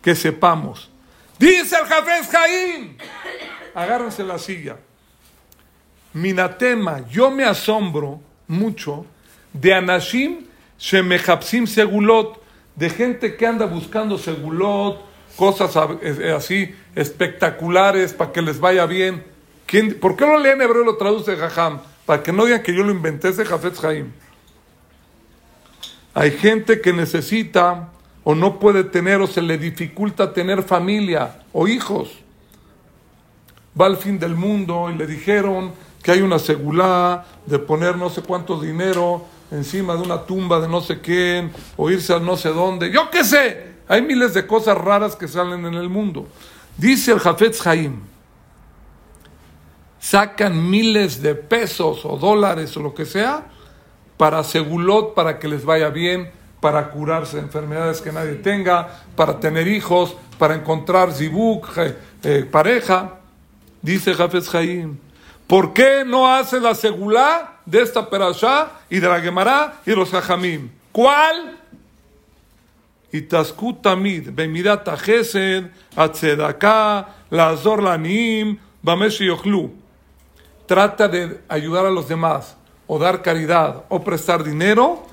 [0.00, 0.90] que sepamos.
[1.38, 2.96] Dice el Jafes Jaim,
[3.74, 4.76] agárrense la silla.
[6.14, 9.04] Minatema, yo me asombro mucho
[9.52, 10.46] de Anashim
[10.78, 12.47] Shemejapsim Segulot
[12.78, 15.00] de gente que anda buscando segulot,
[15.36, 19.24] cosas eh, así espectaculares para que les vaya bien.
[19.66, 21.80] ¿Quién, ¿Por qué lo leen hebreo y lo traduce Jajam?
[22.06, 24.12] Para que no digan que yo lo inventé, ese Jafet Jaim.
[26.14, 27.88] Hay gente que necesita
[28.22, 32.10] o no puede tener o se le dificulta tener familia o hijos.
[33.78, 38.08] Va al fin del mundo y le dijeron que hay una segulá de poner no
[38.08, 42.36] sé cuánto dinero encima de una tumba de no sé quién, o irse a no
[42.36, 43.68] sé dónde, yo qué sé.
[43.88, 46.28] Hay miles de cosas raras que salen en el mundo.
[46.76, 48.00] Dice el Jafetz Haim,
[49.98, 53.46] sacan miles de pesos o dólares o lo que sea
[54.18, 56.30] para segulot, para que les vaya bien,
[56.60, 61.68] para curarse enfermedades que nadie tenga, para tener hijos, para encontrar zibuk,
[62.24, 63.20] eh, pareja.
[63.80, 64.98] Dice Jafetz Haim,
[65.48, 70.10] ¿por qué no hace la segulá de esta perashá y de la Gemara y los
[70.10, 70.70] Jajamim.
[70.90, 71.58] ¿Cuál?
[73.12, 79.70] Y Tamid, Bemidat Gesed, Atzedaka, Lazor Lanim, Bamesh Yochlu.
[80.66, 82.56] Trata de ayudar a los demás,
[82.86, 85.06] o dar caridad, o prestar dinero,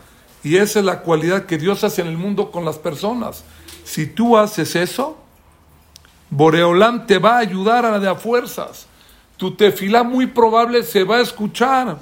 [0.44, 3.44] y esa es la cualidad que Dios hace en el mundo con las personas.
[3.84, 5.18] Si tú haces eso,
[6.30, 8.88] Boreolam te va a ayudar a la de a fuerzas.
[9.38, 11.98] Tu tefilá muy probable se va a escuchar.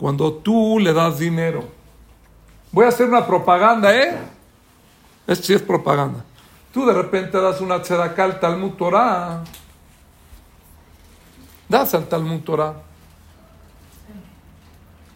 [0.00, 1.68] cuando tú le das dinero.
[2.72, 4.16] Voy a hacer una propaganda, ¿eh?
[5.26, 6.24] Esto sí es propaganda.
[6.72, 9.44] Tú de repente das una tzedaká al Talmud Torah.
[11.68, 12.76] Das al Talmud Torah.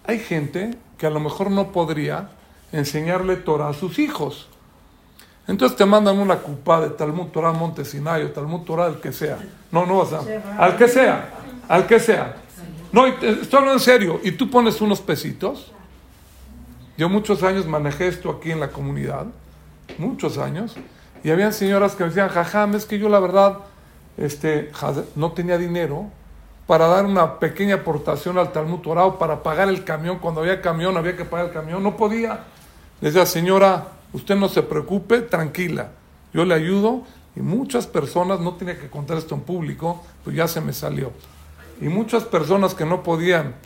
[0.06, 2.28] Hay gente que a lo mejor no podría
[2.70, 4.50] enseñarle Torah a sus hijos.
[5.46, 9.38] Entonces te mandan una cupa de Talmud Torah Montesinayo, Talmud Torah, el que sea.
[9.70, 10.20] No, no, o sea,
[10.58, 11.30] al que sea,
[11.68, 12.36] al que sea.
[12.92, 14.20] No, estoy hablando en serio.
[14.22, 15.72] Y tú pones unos pesitos.
[16.96, 19.26] Yo muchos años manejé esto aquí en la comunidad.
[19.98, 20.76] Muchos años.
[21.22, 23.58] Y habían señoras que me decían, jajam, es que yo la verdad
[24.16, 24.70] este,
[25.16, 26.06] no tenía dinero.
[26.66, 30.18] para dar una pequeña aportación al Talmud Torah o para pagar el camión.
[30.18, 31.82] Cuando había camión, había que pagar el camión.
[31.82, 32.44] No podía.
[33.00, 35.90] Le decía, señora, usted no se preocupe, tranquila.
[36.32, 37.02] Yo le ayudo.
[37.36, 41.10] Y muchas personas, no tenía que contar esto en público, pues ya se me salió.
[41.80, 43.56] Y muchas personas que no podían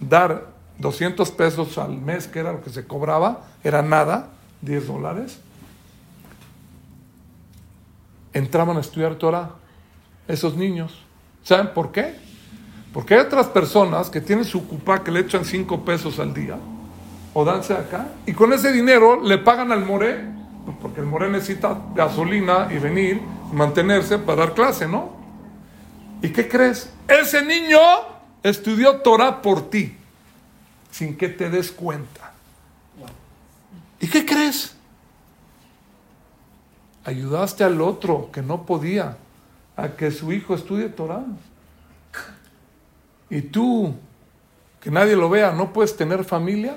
[0.00, 0.46] dar
[0.78, 4.30] 200 pesos al mes, que era lo que se cobraba, era nada,
[4.62, 5.38] 10 dólares,
[8.32, 9.50] entraban a estudiar Torah,
[10.26, 10.98] esos niños.
[11.42, 12.14] ¿Saben por qué?
[12.92, 16.58] Porque hay otras personas que tienen su cupá que le echan 5 pesos al día,
[17.38, 20.24] o danse acá, y con ese dinero le pagan al moré,
[20.80, 23.20] porque el moré necesita gasolina y venir,
[23.52, 25.10] mantenerse para dar clase, ¿no?
[26.22, 26.90] ¿Y qué crees?
[27.06, 27.78] Ese niño
[28.42, 29.94] estudió Torah por ti,
[30.90, 32.32] sin que te des cuenta.
[34.00, 34.74] ¿Y qué crees?
[37.04, 39.18] Ayudaste al otro que no podía
[39.76, 41.26] a que su hijo estudie Torah.
[43.28, 43.94] Y tú,
[44.80, 46.76] que nadie lo vea, no puedes tener familia,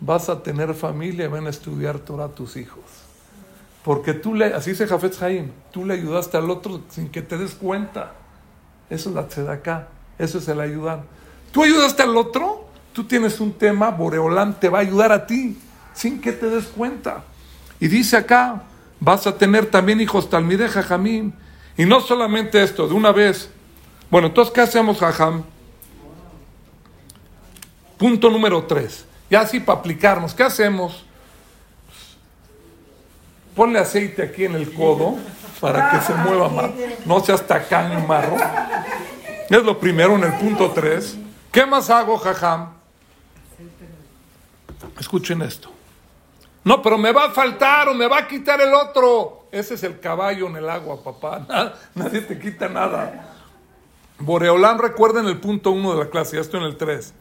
[0.00, 2.84] vas a tener familia y van a estudiar Torah tus hijos.
[3.84, 7.38] Porque tú le, así dice Jafet Haim, tú le ayudaste al otro sin que te
[7.38, 8.14] des cuenta.
[8.90, 9.88] Eso es la tzedaká,
[10.18, 11.04] eso es el ayudar.
[11.52, 15.58] Tú ayudaste al otro, tú tienes un tema, Boreolán te va a ayudar a ti
[15.94, 17.24] sin que te des cuenta.
[17.80, 18.62] Y dice acá,
[19.00, 21.34] vas a tener también hijos Talmide Jajamín.
[21.76, 23.50] Y no solamente esto, de una vez.
[24.10, 25.44] Bueno, entonces, ¿qué hacemos, Jajam?
[27.96, 29.04] Punto número tres.
[29.30, 31.04] Ya así para aplicarnos, ¿qué hacemos?
[33.54, 35.16] Ponle aceite aquí en el codo
[35.60, 36.70] para que se mueva más.
[37.04, 38.36] No seas tacaño, marro.
[39.50, 41.18] Es lo primero en el punto 3.
[41.50, 42.74] ¿Qué más hago, jajam?
[44.98, 45.70] Escuchen esto.
[46.64, 49.48] No, pero me va a faltar o me va a quitar el otro.
[49.50, 51.74] Ese es el caballo en el agua, papá.
[51.94, 53.34] Nadie te quita nada.
[54.18, 57.14] Boreolán, recuerden el punto 1 de la clase, ya estoy en el 3.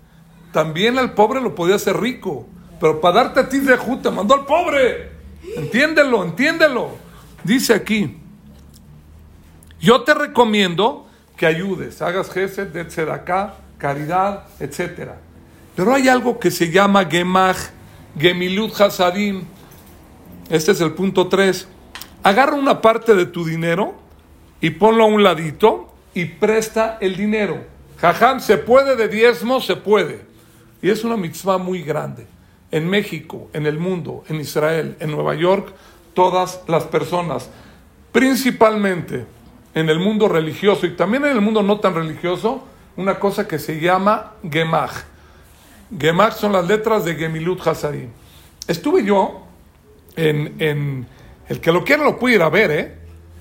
[0.51, 2.47] También al pobre lo podía hacer rico,
[2.79, 5.11] pero para darte a ti de te mandó al pobre.
[5.55, 6.91] Entiéndelo, entiéndelo.
[7.43, 8.17] Dice aquí,
[9.79, 15.11] yo te recomiendo que ayudes, hagas gesed, de acá, caridad, etc.
[15.75, 17.57] Pero hay algo que se llama gemach,
[18.17, 19.43] gemilut hasadim.
[20.49, 21.67] Este es el punto 3.
[22.23, 23.95] Agarra una parte de tu dinero
[24.59, 27.63] y ponlo a un ladito y presta el dinero.
[27.99, 29.61] Jajam, ¿se puede de diezmo?
[29.61, 30.25] Se puede.
[30.81, 32.27] Y es una mitzvah muy grande.
[32.71, 35.73] En México, en el mundo, en Israel, en Nueva York,
[36.13, 37.49] todas las personas,
[38.11, 39.25] principalmente
[39.73, 42.63] en el mundo religioso y también en el mundo no tan religioso
[42.95, 45.05] una cosa que se llama Gemach.
[45.97, 48.09] Gemach son las letras de Gemilut Hasadim.
[48.67, 49.43] Estuve yo
[50.15, 51.05] en,
[51.47, 52.97] el que lo quiera lo puede ir a ver, ¿eh?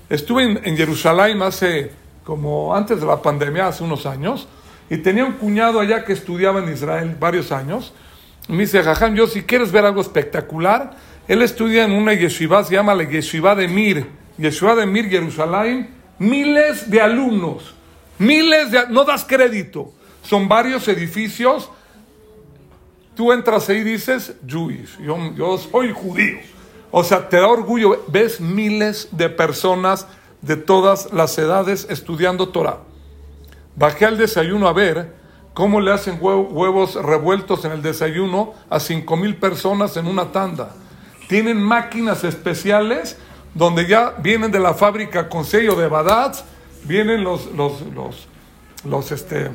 [0.09, 1.91] Estuve en, Jerusalén hace
[2.23, 4.47] como antes de la pandemia, hace unos años,
[4.89, 7.93] y tenía un cuñado allá que estudiaba en Israel varios años.
[8.49, 12.75] me dice, Jajam, yo si quieres ver algo espectacular, él estudia en una yeshiva, se
[12.75, 14.07] llama la yeshiva de Mir,
[14.39, 17.75] yeshiva de Mir, Jerusalén, miles de alumnos,
[18.19, 18.89] miles de...
[18.89, 21.69] No das crédito, son varios edificios.
[23.17, 26.39] Tú entras ahí y dices, Jewish, yo, yo soy judío.
[26.93, 30.07] O sea, te da orgullo, ves miles de personas
[30.43, 32.79] de todas las edades estudiando Torah.
[33.77, 35.15] Bajé al desayuno a ver
[35.53, 40.71] cómo le hacen huevos revueltos en el desayuno a cinco mil personas en una tanda.
[41.29, 43.19] Tienen máquinas especiales
[43.55, 46.37] donde ya vienen de la fábrica con sello de Badat,
[46.85, 48.29] vienen los, los, los,
[48.85, 49.51] los, este,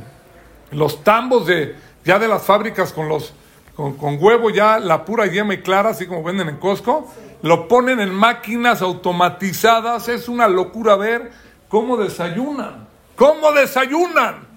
[0.71, 3.33] los tambos de, ya de las fábricas con los
[3.75, 7.07] con, con, huevo ya la pura yema y clara, así como venden en Costco,
[7.41, 11.31] lo ponen en máquinas automatizadas, es una locura ver
[11.69, 12.87] cómo desayunan,
[13.21, 14.47] cómo desayunan.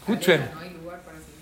[0.00, 0.46] Escuchen,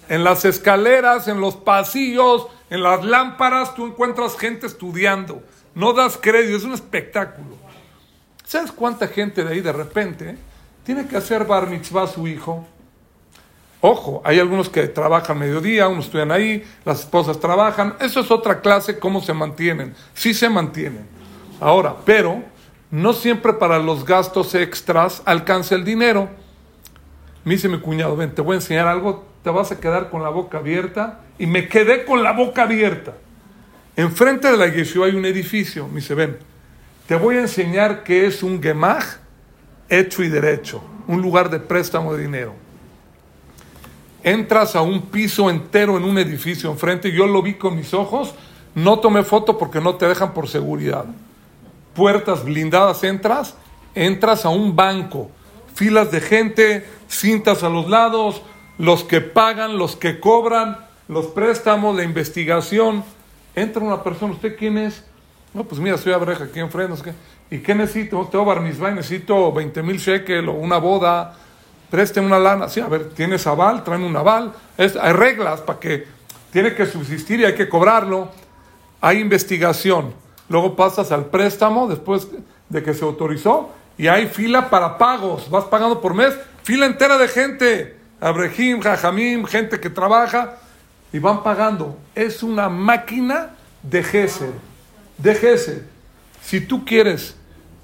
[0.08, 5.42] en las escaleras, en los pasillos, en las lámparas, tú encuentras gente estudiando
[5.74, 7.56] no das crédito, es un espectáculo.
[8.44, 10.36] ¿Sabes cuánta gente de ahí de repente
[10.84, 12.64] tiene que hacer bar mitzvah a su hijo?
[13.80, 17.96] Ojo, hay algunos que trabajan mediodía, unos estudian ahí, las esposas trabajan.
[17.98, 19.94] Eso es otra clase, cómo se mantienen.
[20.14, 21.08] Sí se mantienen.
[21.58, 22.51] Ahora, pero
[22.92, 26.28] no siempre para los gastos extras alcanza el dinero.
[27.42, 30.22] Me dice mi cuñado, ven, te voy a enseñar algo, te vas a quedar con
[30.22, 31.20] la boca abierta.
[31.38, 33.14] Y me quedé con la boca abierta.
[33.96, 35.88] Enfrente de la yeshiva hay un edificio.
[35.88, 36.36] Me dice, ven,
[37.06, 39.02] te voy a enseñar qué es un gemaj
[39.88, 42.52] hecho y derecho, un lugar de préstamo de dinero.
[44.22, 48.34] Entras a un piso entero en un edificio enfrente, yo lo vi con mis ojos,
[48.74, 51.06] no tomé foto porque no te dejan por seguridad.
[51.94, 53.54] Puertas blindadas, entras,
[53.94, 55.30] entras a un banco.
[55.74, 58.42] filas de gente, cintas a los lados,
[58.78, 60.78] los que pagan, los que cobran,
[61.08, 63.04] los préstamos, la investigación.
[63.54, 65.02] Entra una persona, ¿usted quién es?
[65.54, 67.12] No, pues mira, soy Abreja aquí enfrente, qué.
[67.52, 68.26] ¿Y qué necesito?
[68.30, 71.34] Tengo bar necesito 20 mil shekel o una boda,
[71.90, 72.66] presten una lana.
[72.70, 73.84] Sí, a ver, ¿tienes aval?
[73.84, 74.54] Traen un aval.
[74.78, 76.06] Es, hay reglas para que
[76.50, 78.30] tiene que subsistir y hay que cobrarlo.
[79.02, 80.14] Hay investigación.
[80.52, 82.28] Luego pasas al préstamo después
[82.68, 85.48] de que se autorizó y hay fila para pagos.
[85.48, 87.96] Vas pagando por mes, fila entera de gente.
[88.20, 90.58] Abrejim, Jajamim, gente que trabaja
[91.10, 91.96] y van pagando.
[92.14, 94.52] Es una máquina de Gesed.
[95.16, 95.84] De Gesed.
[96.42, 97.34] Si tú quieres,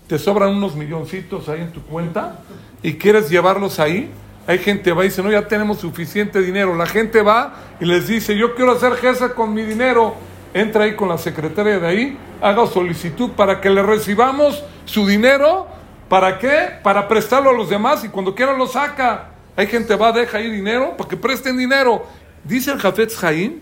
[0.07, 2.41] te sobran unos milloncitos ahí en tu cuenta
[2.83, 4.11] y quieres llevarlos ahí,
[4.47, 6.77] hay gente va y dice, no, ya tenemos suficiente dinero.
[6.77, 10.16] La gente va y les dice, yo quiero hacer Gesed con mi dinero.
[10.55, 15.66] Entra ahí con la secretaria de ahí, haga solicitud para que le recibamos su dinero.
[16.09, 16.70] ¿Para qué?
[16.82, 19.30] Para prestarlo a los demás y cuando quiera lo saca.
[19.57, 22.07] Hay gente va, deja ahí dinero para que presten dinero.
[22.44, 23.61] Dice el Jafetz Jaim,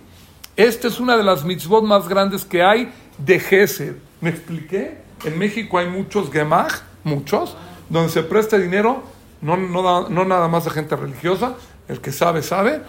[0.56, 3.96] esta es una de las mitzvot más grandes que hay de Gesed.
[4.20, 4.98] ¿Me expliqué?
[5.24, 7.56] En México hay muchos gemach, muchos,
[7.88, 9.02] donde se presta dinero,
[9.40, 11.54] no, no, no nada más de gente religiosa,
[11.88, 12.82] el que sabe, sabe,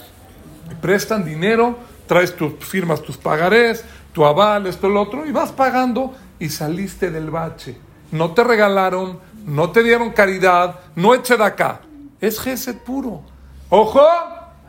[0.81, 1.77] prestan dinero,
[2.08, 3.84] traes tus firmas, tus pagarés,
[4.14, 7.78] tu aval, esto, el otro, y vas pagando y saliste del bache.
[8.12, 11.82] No te regalaron, no te dieron caridad, no eche de acá.
[12.20, 13.22] Es Gesed puro.
[13.70, 14.01] Ojo,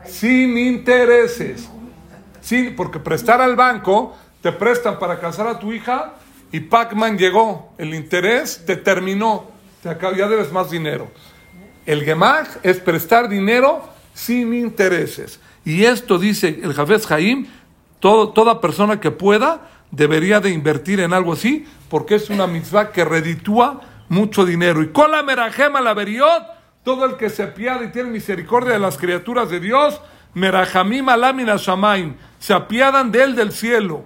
[0.05, 1.69] sin intereses.
[2.41, 6.13] Sí, porque prestar al banco, te prestan para casar a tu hija
[6.51, 7.73] y Pac-Man llegó.
[7.77, 9.45] El interés te terminó.
[9.81, 11.07] Te ya debes más dinero.
[11.85, 13.83] El Gemach es prestar dinero
[14.13, 15.39] sin intereses.
[15.65, 17.47] Y esto dice el Jafez Jaim,
[17.99, 22.91] todo, toda persona que pueda debería de invertir en algo así, porque es una mitzvah
[22.91, 24.81] que reditúa mucho dinero.
[24.81, 26.43] Y con la merajema la veriot,
[26.83, 29.99] todo el que se apiada y tiene misericordia de las criaturas de Dios,
[30.33, 34.03] merajamim alamina shamaim, se apiadan de él del cielo.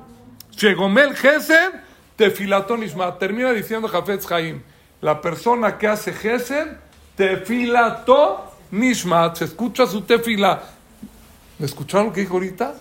[0.52, 1.72] Shegomel gesed,
[2.16, 3.18] tefilatón isma.
[3.18, 4.62] Termina diciendo Jafetz Jaim,
[5.02, 6.68] la persona que hace gesed,
[7.16, 10.64] tefilato nishmat, se escucha su tefila.
[11.64, 12.76] ¿Me escucharon lo que dijo ahorita?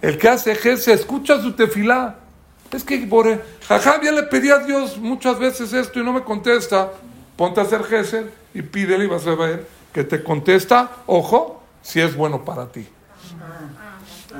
[0.00, 2.20] El que hace gesed, escucha su tefila.
[2.70, 3.26] Es que, por
[3.68, 6.90] jajam, ya le pedí a Dios muchas veces esto y no me contesta.
[7.36, 12.00] Ponte a hacer gesed y pídele y vas a ver que te contesta, ojo, si
[12.00, 12.88] es bueno para ti.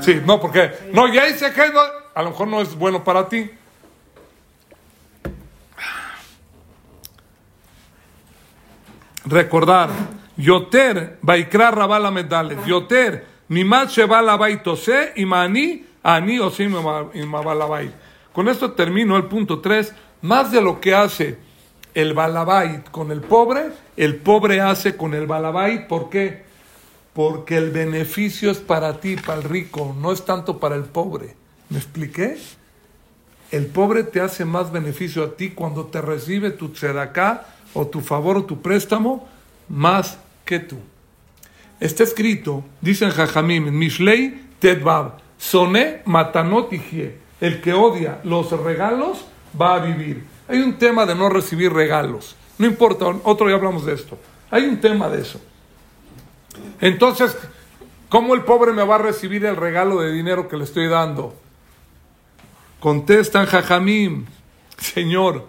[0.01, 1.61] Sí, no, porque, no, ya hice que
[2.15, 3.51] a lo mejor no es bueno para ti.
[9.27, 9.91] Recordar,
[10.39, 16.39] Yoter, Baikra Rabala Medales, Yoter, y Mani, Ani.
[18.33, 19.93] Con esto termino el punto 3.
[20.23, 21.39] Más de lo que hace
[21.95, 25.87] el balabait con el pobre, el pobre hace con el balabait.
[25.87, 26.45] ¿Por qué?
[27.13, 31.37] Porque el beneficio es para ti, para el rico, no es tanto para el pobre.
[31.69, 32.39] ¿Me expliqué?
[33.51, 38.01] El pobre te hace más beneficio a ti cuando te recibe tu tzedaká o tu
[38.01, 39.29] favor o tu préstamo
[39.69, 40.79] más que tú.
[41.83, 46.71] Está escrito, dice en Jajamim, en Mishlei Tedbab, Soné Matanot
[47.41, 49.25] El que odia los regalos
[49.61, 50.23] va a vivir.
[50.47, 52.37] Hay un tema de no recibir regalos.
[52.57, 54.17] No importa, otro día hablamos de esto.
[54.53, 55.41] Hay un tema de eso.
[56.81, 57.37] Entonces,
[58.09, 61.35] ¿cómo el pobre me va a recibir el regalo de dinero que le estoy dando?
[62.79, 64.27] Contestan Jajamim,
[64.79, 65.49] Señor,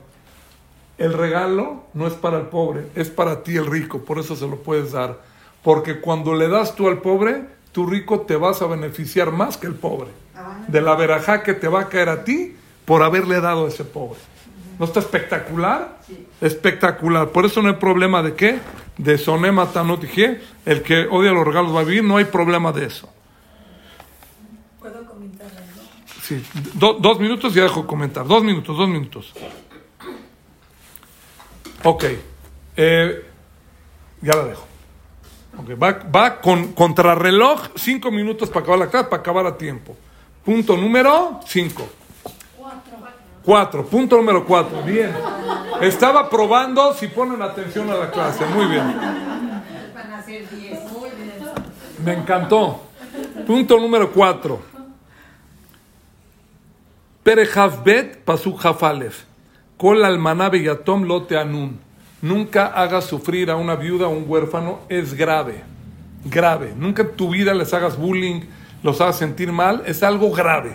[0.97, 4.47] el regalo no es para el pobre, es para ti el rico, por eso se
[4.47, 5.31] lo puedes dar.
[5.63, 9.67] Porque cuando le das tú al pobre, tu rico te vas a beneficiar más que
[9.67, 10.09] el pobre.
[10.67, 12.55] De la verajá que te va a caer a ti
[12.85, 14.19] por haberle dado a ese pobre.
[14.79, 15.99] ¿No está espectacular?
[16.41, 17.29] Espectacular.
[17.29, 18.59] Por eso no hay problema de qué?
[18.97, 20.41] De sonema tanotije.
[20.65, 23.09] El que odia los regalos va a vivir, no hay problema de eso.
[24.79, 25.81] ¿Puedo comentar algo?
[26.23, 26.43] Sí,
[26.73, 28.25] Do- dos minutos y ya dejo comentar.
[28.27, 29.31] Dos minutos, dos minutos.
[31.83, 32.03] Ok.
[32.75, 33.25] Eh,
[34.21, 34.67] ya la dejo.
[35.81, 39.95] Va, va con contrarreloj, cinco minutos para acabar la clase, para acabar a tiempo.
[40.43, 41.87] Punto número cinco.
[43.43, 43.85] Cuatro.
[43.85, 44.81] Punto número cuatro.
[44.83, 45.13] Bien.
[45.81, 48.45] Estaba probando si ponen atención a la clase.
[48.45, 48.95] Muy bien.
[49.93, 50.91] Van a ser 10.
[50.91, 51.33] Muy bien.
[52.03, 52.81] Me encantó.
[53.45, 54.61] Punto número cuatro.
[57.23, 59.23] Perejavbet pasuk jafalef.
[59.77, 61.79] Kol almaná beyatom lote anun.
[62.23, 64.79] Nunca hagas sufrir a una viuda o un huérfano.
[64.87, 65.61] Es grave.
[66.23, 66.73] Grave.
[66.73, 68.43] Nunca en tu vida les hagas bullying,
[68.81, 69.83] los hagas sentir mal.
[69.85, 70.71] Es algo grave.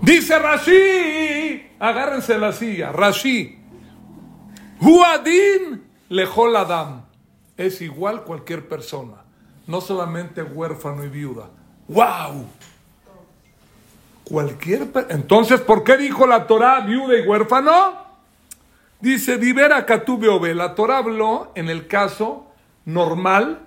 [0.00, 1.66] Dice Rashi.
[1.78, 2.92] Agárrense la silla.
[2.92, 3.58] Rashi.
[4.80, 7.02] Huadin lejol adam.
[7.58, 9.24] Es igual cualquier persona,
[9.66, 11.50] no solamente huérfano y viuda.
[11.88, 12.46] ¡Wow!
[14.24, 18.11] Cualquier Entonces, ¿por qué dijo la Torah viuda y huérfano?
[19.02, 22.46] Dice, Divera Katube La Torah habló en el caso
[22.84, 23.58] normal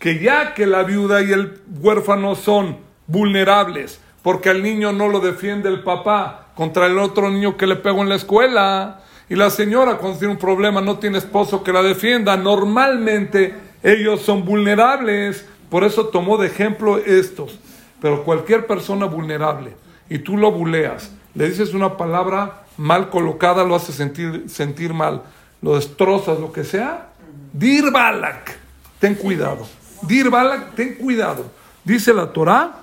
[0.00, 5.20] que ya que la viuda y el huérfano son vulnerables, porque al niño no lo
[5.20, 9.50] defiende el papá contra el otro niño que le pegó en la escuela, y la
[9.50, 13.54] señora cuando tiene un problema no tiene esposo que la defienda, normalmente
[13.84, 17.56] ellos son vulnerables, por eso tomó de ejemplo estos,
[18.00, 19.76] pero cualquier persona vulnerable,
[20.10, 25.22] y tú lo buleas, le dices una palabra mal colocada, lo hace sentir, sentir mal,
[25.60, 27.10] lo destrozas, lo que sea,
[27.52, 28.58] dir balak,
[28.98, 29.66] ten cuidado.
[30.02, 31.50] Dir balak, ten cuidado.
[31.84, 32.82] Dice la Torah,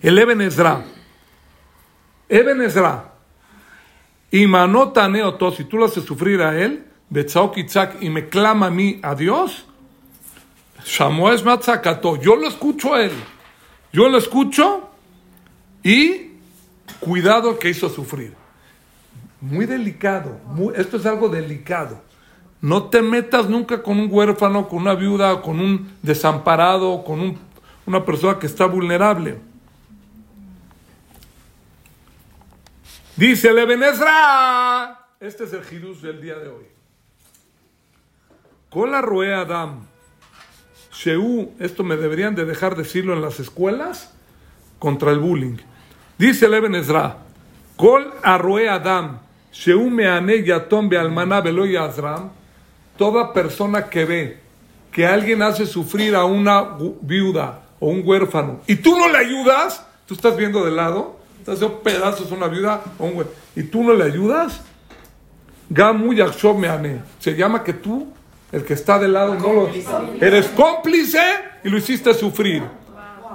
[0.00, 0.82] el Eben Ezra.
[2.28, 3.12] Eben Ezra.
[4.30, 6.86] Y manota neoto, si tú lo haces sufrir a él,
[8.00, 9.66] y me clama a mí, a Dios,
[10.84, 13.12] Shamoes Matzakato, yo lo escucho a él.
[13.92, 14.88] Yo lo escucho
[15.82, 16.29] y
[17.00, 18.34] cuidado que hizo sufrir.
[19.40, 20.38] Muy delicado.
[20.76, 22.02] esto es algo delicado.
[22.60, 27.38] No te metas nunca con un huérfano, con una viuda, con un desamparado, con un-
[27.86, 29.38] una persona que está vulnerable.
[33.16, 35.06] Dice el Ebenezra.
[35.20, 36.64] Este es el Hidush del día de hoy.
[38.70, 39.86] Kola Roe Adam.
[40.92, 44.12] Sheu, esto me deberían de dejar decirlo en las escuelas
[44.78, 45.56] contra el bullying.
[46.20, 47.16] Dice el Eben Ezra,
[47.78, 49.20] Kol arroe Adam,
[52.98, 54.38] toda persona que ve
[54.92, 59.86] que alguien hace sufrir a una viuda o un huérfano y tú no le ayudas,
[60.04, 63.62] tú estás viendo de lado, estás haciendo pedazos a una viuda o un huérfano, y
[63.62, 64.60] tú no le ayudas,
[67.18, 68.12] se llama que tú,
[68.52, 69.70] el que está de lado, no lo,
[70.20, 71.22] eres cómplice
[71.64, 72.62] y lo hiciste sufrir.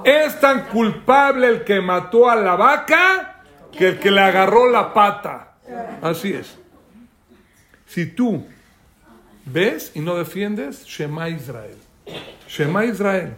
[0.05, 3.41] Es tan culpable el que mató a la vaca
[3.71, 5.53] que el que le agarró la pata.
[6.01, 6.57] Así es.
[7.87, 8.45] Si tú
[9.45, 11.77] ves y no defiendes, Shema Israel.
[12.47, 13.33] Shema Israel.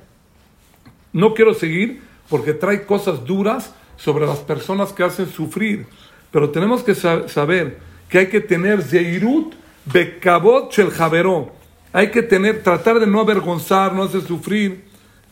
[1.13, 5.87] No quiero seguir porque trae cosas duras sobre las personas que hacen sufrir.
[6.31, 9.55] Pero tenemos que sa- saber que hay que tener Zeirut
[9.85, 11.53] Bekabot Shel Javeró.
[11.93, 14.83] Hay que tener, tratar de no avergonzar, no hacer sufrir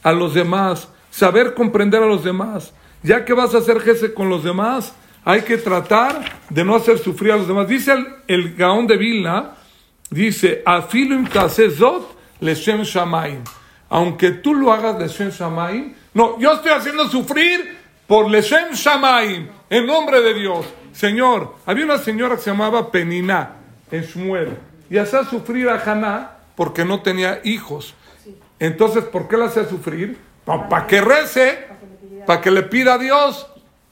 [0.02, 2.74] a los demás, saber comprender a los demás.
[3.02, 4.94] Ya que vas a hacer jefe con los demás,
[5.24, 7.70] hay que tratar de no hacer sufrir a los demás.
[7.70, 9.52] Dice el, el Gaón de Vilna,
[10.10, 13.44] dice, Afilim zot leshem shamaim.
[13.90, 19.86] Aunque tú lo hagas leshem shamaim, no, yo estoy haciendo sufrir por leshem shamaim, en
[19.86, 20.66] nombre de Dios.
[20.92, 23.54] Señor, había una señora que se llamaba Penina
[23.90, 24.58] en Shmuel
[24.90, 27.94] y hacía sufrir a Haná porque no tenía hijos.
[28.60, 30.18] Entonces, ¿por qué la hacía sufrir?
[30.46, 31.68] Para que rece,
[32.26, 33.48] para que le pida a Dios.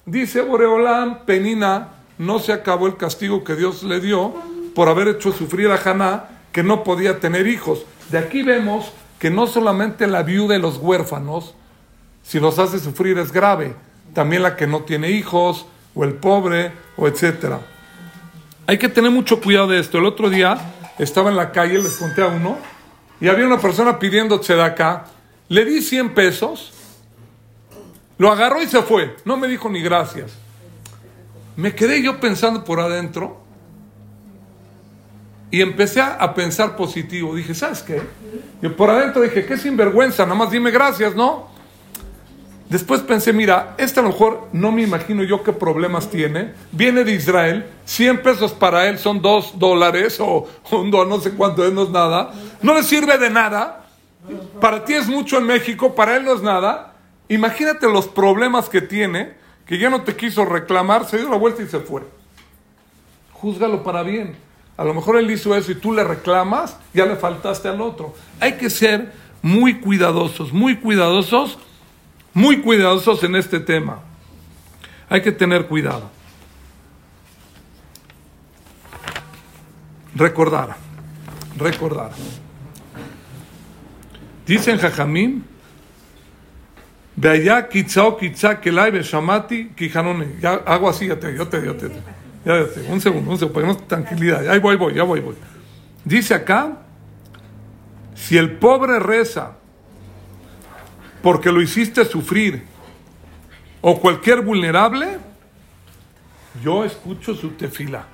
[0.06, 4.34] Dice Boreolam, Penina, no se acabó el castigo que Dios le dio
[4.76, 7.86] por haber hecho sufrir a Haná, que no podía tener hijos.
[8.10, 11.56] De aquí vemos que no solamente la viuda y los huérfanos,
[12.24, 13.76] si los hace sufrir es grave,
[14.14, 17.60] también la que no tiene hijos, o el pobre, o etcétera.
[18.68, 19.98] Hay que tener mucho cuidado de esto.
[19.98, 20.58] El otro día
[20.98, 22.58] estaba en la calle, les conté a uno,
[23.20, 25.06] y había una persona pidiendo acá.
[25.50, 26.72] Le di 100 pesos,
[28.18, 29.16] lo agarró y se fue.
[29.26, 30.32] No me dijo ni gracias.
[31.56, 33.42] Me quedé yo pensando por adentro
[35.52, 37.36] y empecé a pensar positivo.
[37.36, 38.02] Dije, ¿sabes qué?
[38.62, 41.54] Y por adentro dije, qué sinvergüenza, nada más dime gracias, ¿no?
[42.70, 46.54] Después pensé, mira, este a lo mejor no me imagino yo qué problemas tiene.
[46.72, 51.70] Viene de Israel, 100 pesos para él son 2 dólares o un no sé cuánto
[51.70, 52.34] no es nada.
[52.64, 53.83] No le sirve de nada.
[54.60, 56.94] Para ti es mucho en México, para él no es nada.
[57.28, 59.34] Imagínate los problemas que tiene,
[59.66, 62.04] que ya no te quiso reclamar, se dio la vuelta y se fue.
[63.34, 64.36] Júzgalo para bien.
[64.78, 68.16] A lo mejor él hizo eso y tú le reclamas, ya le faltaste al otro.
[68.40, 69.12] Hay que ser
[69.42, 71.58] muy cuidadosos, muy cuidadosos
[72.34, 74.00] muy cuidadosos en este tema.
[75.10, 76.10] Hay que tener cuidado.
[80.16, 80.76] Recordar,
[81.58, 82.12] recordar.
[84.46, 85.46] Dicen Jajamín,
[87.16, 90.36] de allá kitzao kitza kelai beshamati kijanone.
[90.42, 91.90] Ya hago así, ya te, yo te, yo te.
[92.46, 92.82] Ya, ya te.
[92.92, 94.48] Un segundo, un segundo, ponemos tranquilidad.
[94.50, 95.36] Ahí voy, voy, ya voy, voy.
[96.04, 96.80] Dice acá,
[98.16, 99.58] si el pobre reza
[101.22, 102.64] porque lo hiciste sufrir,
[103.80, 105.18] o cualquier vulnerable,
[106.62, 108.06] yo escucho su tefila.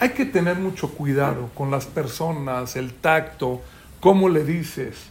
[0.00, 3.62] Hay que tener mucho cuidado con las personas, el tacto,
[4.00, 5.10] cómo le dices.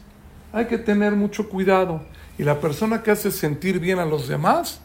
[0.53, 2.03] Hay que tener mucho cuidado.
[2.37, 4.79] Y la persona que hace sentir bien a los demás,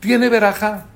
[0.00, 0.86] tiene veraja.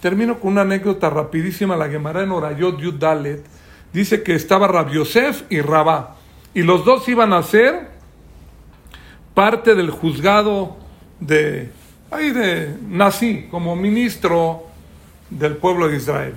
[0.00, 1.76] Termino con una anécdota rapidísima.
[1.76, 3.44] La Gemara en Orayot Yud Dalet
[3.92, 6.16] dice que estaba Rabiosef y Rabá.
[6.54, 7.88] Y los dos iban a ser
[9.34, 10.76] parte del juzgado
[11.18, 11.70] de,
[12.10, 14.64] ahí de Nací, como ministro
[15.28, 16.34] del pueblo de Israel.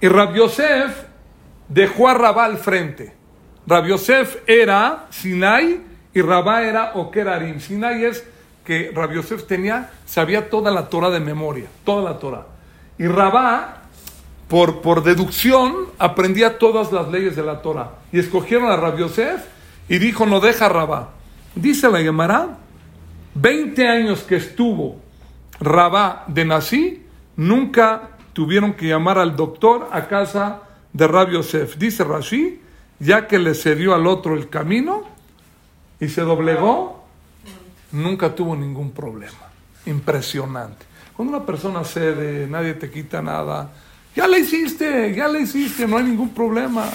[0.00, 1.06] Y Rabiosef
[1.68, 3.23] dejó a Rabá al frente.
[3.66, 5.80] Rabiosef era Sinai
[6.12, 7.60] y Rabá era Okerarim.
[7.60, 8.24] Sinai es
[8.64, 12.46] que Rabiosef tenía, sabía toda la Torah de memoria, toda la Torah.
[12.98, 13.82] Y Rabá,
[14.48, 17.90] por, por deducción, aprendía todas las leyes de la Torah.
[18.12, 19.44] Y escogieron a Rabiosef
[19.88, 21.10] y dijo, no deja Rabá.
[21.54, 22.58] Dice la Gemara,
[23.34, 25.00] 20 años que estuvo
[25.60, 27.02] Rabá de Nací,
[27.36, 30.62] nunca tuvieron que llamar al doctor a casa
[30.92, 31.76] de Rabiosef.
[31.76, 32.60] Dice Rashi,
[32.98, 35.04] ya que le cedió al otro el camino
[36.00, 37.04] y se doblegó,
[37.92, 39.50] nunca tuvo ningún problema.
[39.86, 40.86] Impresionante.
[41.16, 43.70] Cuando una persona cede, nadie te quita nada,
[44.16, 46.88] ya le hiciste, ya le hiciste, no hay ningún problema.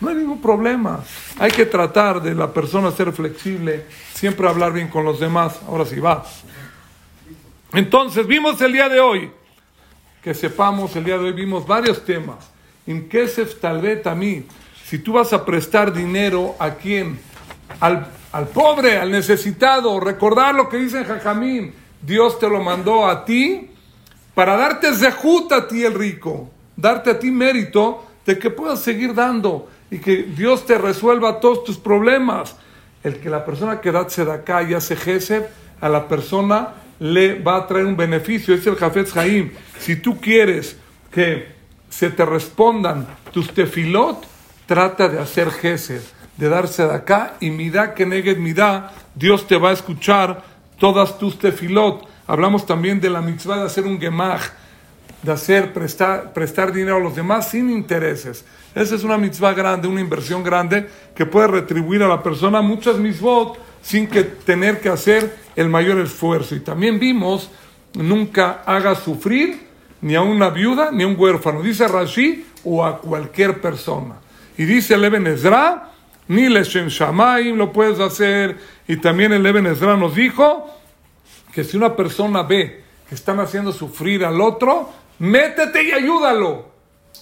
[0.00, 1.04] No hay ningún problema.
[1.38, 3.84] Hay que tratar de la persona ser flexible,
[4.14, 5.60] siempre hablar bien con los demás.
[5.68, 6.24] Ahora sí va.
[7.74, 9.30] Entonces, vimos el día de hoy,
[10.22, 12.50] que sepamos, el día de hoy vimos varios temas.
[12.86, 13.60] En Kesef
[14.90, 17.20] si tú vas a prestar dinero a quién,
[17.78, 21.72] al, al pobre, al necesitado, recordar lo que dice Jajamín,
[22.02, 23.70] Dios te lo mandó a ti
[24.34, 29.14] para darte zehut a ti el rico, darte a ti mérito de que puedas seguir
[29.14, 32.56] dando y que Dios te resuelva todos tus problemas.
[33.04, 35.44] El que la persona que da acá y hace gesed,
[35.80, 38.54] a la persona le va a traer un beneficio.
[38.54, 39.52] Es el Jafetz Haim.
[39.78, 40.76] Si tú quieres
[41.12, 41.46] que
[41.88, 44.29] se te respondan tus tefilot,
[44.70, 46.00] trata de hacer gesed,
[46.36, 50.44] de darse de acá y mira que negue mira, Dios te va a escuchar
[50.78, 52.06] todas tus tefilot.
[52.28, 54.52] Hablamos también de la mitzvah de hacer un gemach,
[55.24, 58.44] de hacer, prestar, prestar dinero a los demás sin intereses.
[58.72, 62.96] Esa es una mitzvah grande, una inversión grande que puede retribuir a la persona muchas
[62.96, 66.54] mitzvot sin que tener que hacer el mayor esfuerzo.
[66.54, 67.50] Y también vimos,
[67.94, 69.66] nunca haga sufrir
[70.00, 74.29] ni a una viuda ni a un huérfano, dice Rashi, o a cualquier persona.
[74.60, 75.88] Y dice el Eben Ezra,
[76.28, 78.58] ni le Shamaim lo puedes hacer.
[78.86, 80.68] Y también el Eben Ezra nos dijo
[81.54, 86.66] que si una persona ve que están haciendo sufrir al otro, métete y ayúdalo,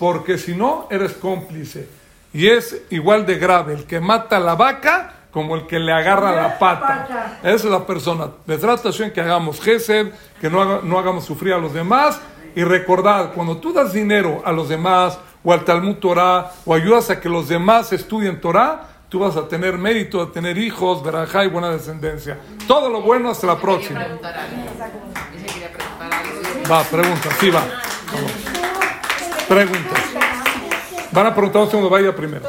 [0.01, 1.89] porque si no, eres cómplice.
[2.33, 5.93] Y es igual de grave el que mata a la vaca como el que le
[5.93, 7.39] agarra la pata.
[7.45, 8.31] Esa es la persona.
[8.47, 10.09] De tratación que hagamos gesed,
[10.41, 12.21] que no, haga- no hagamos sufrir a los demás.
[12.57, 17.09] Y recordad, cuando tú das dinero a los demás, o al Talmud Torah, o ayudas
[17.09, 21.43] a que los demás estudien Torah, tú vas a tener mérito de tener hijos, verajá
[21.43, 22.37] y buena descendencia.
[22.67, 24.07] Todo lo bueno, hasta la próxima.
[26.71, 27.65] Va, pregunta, sí va.
[28.13, 28.33] Vamos.
[31.13, 32.45] Van a preguntar un segundo, vaya primero.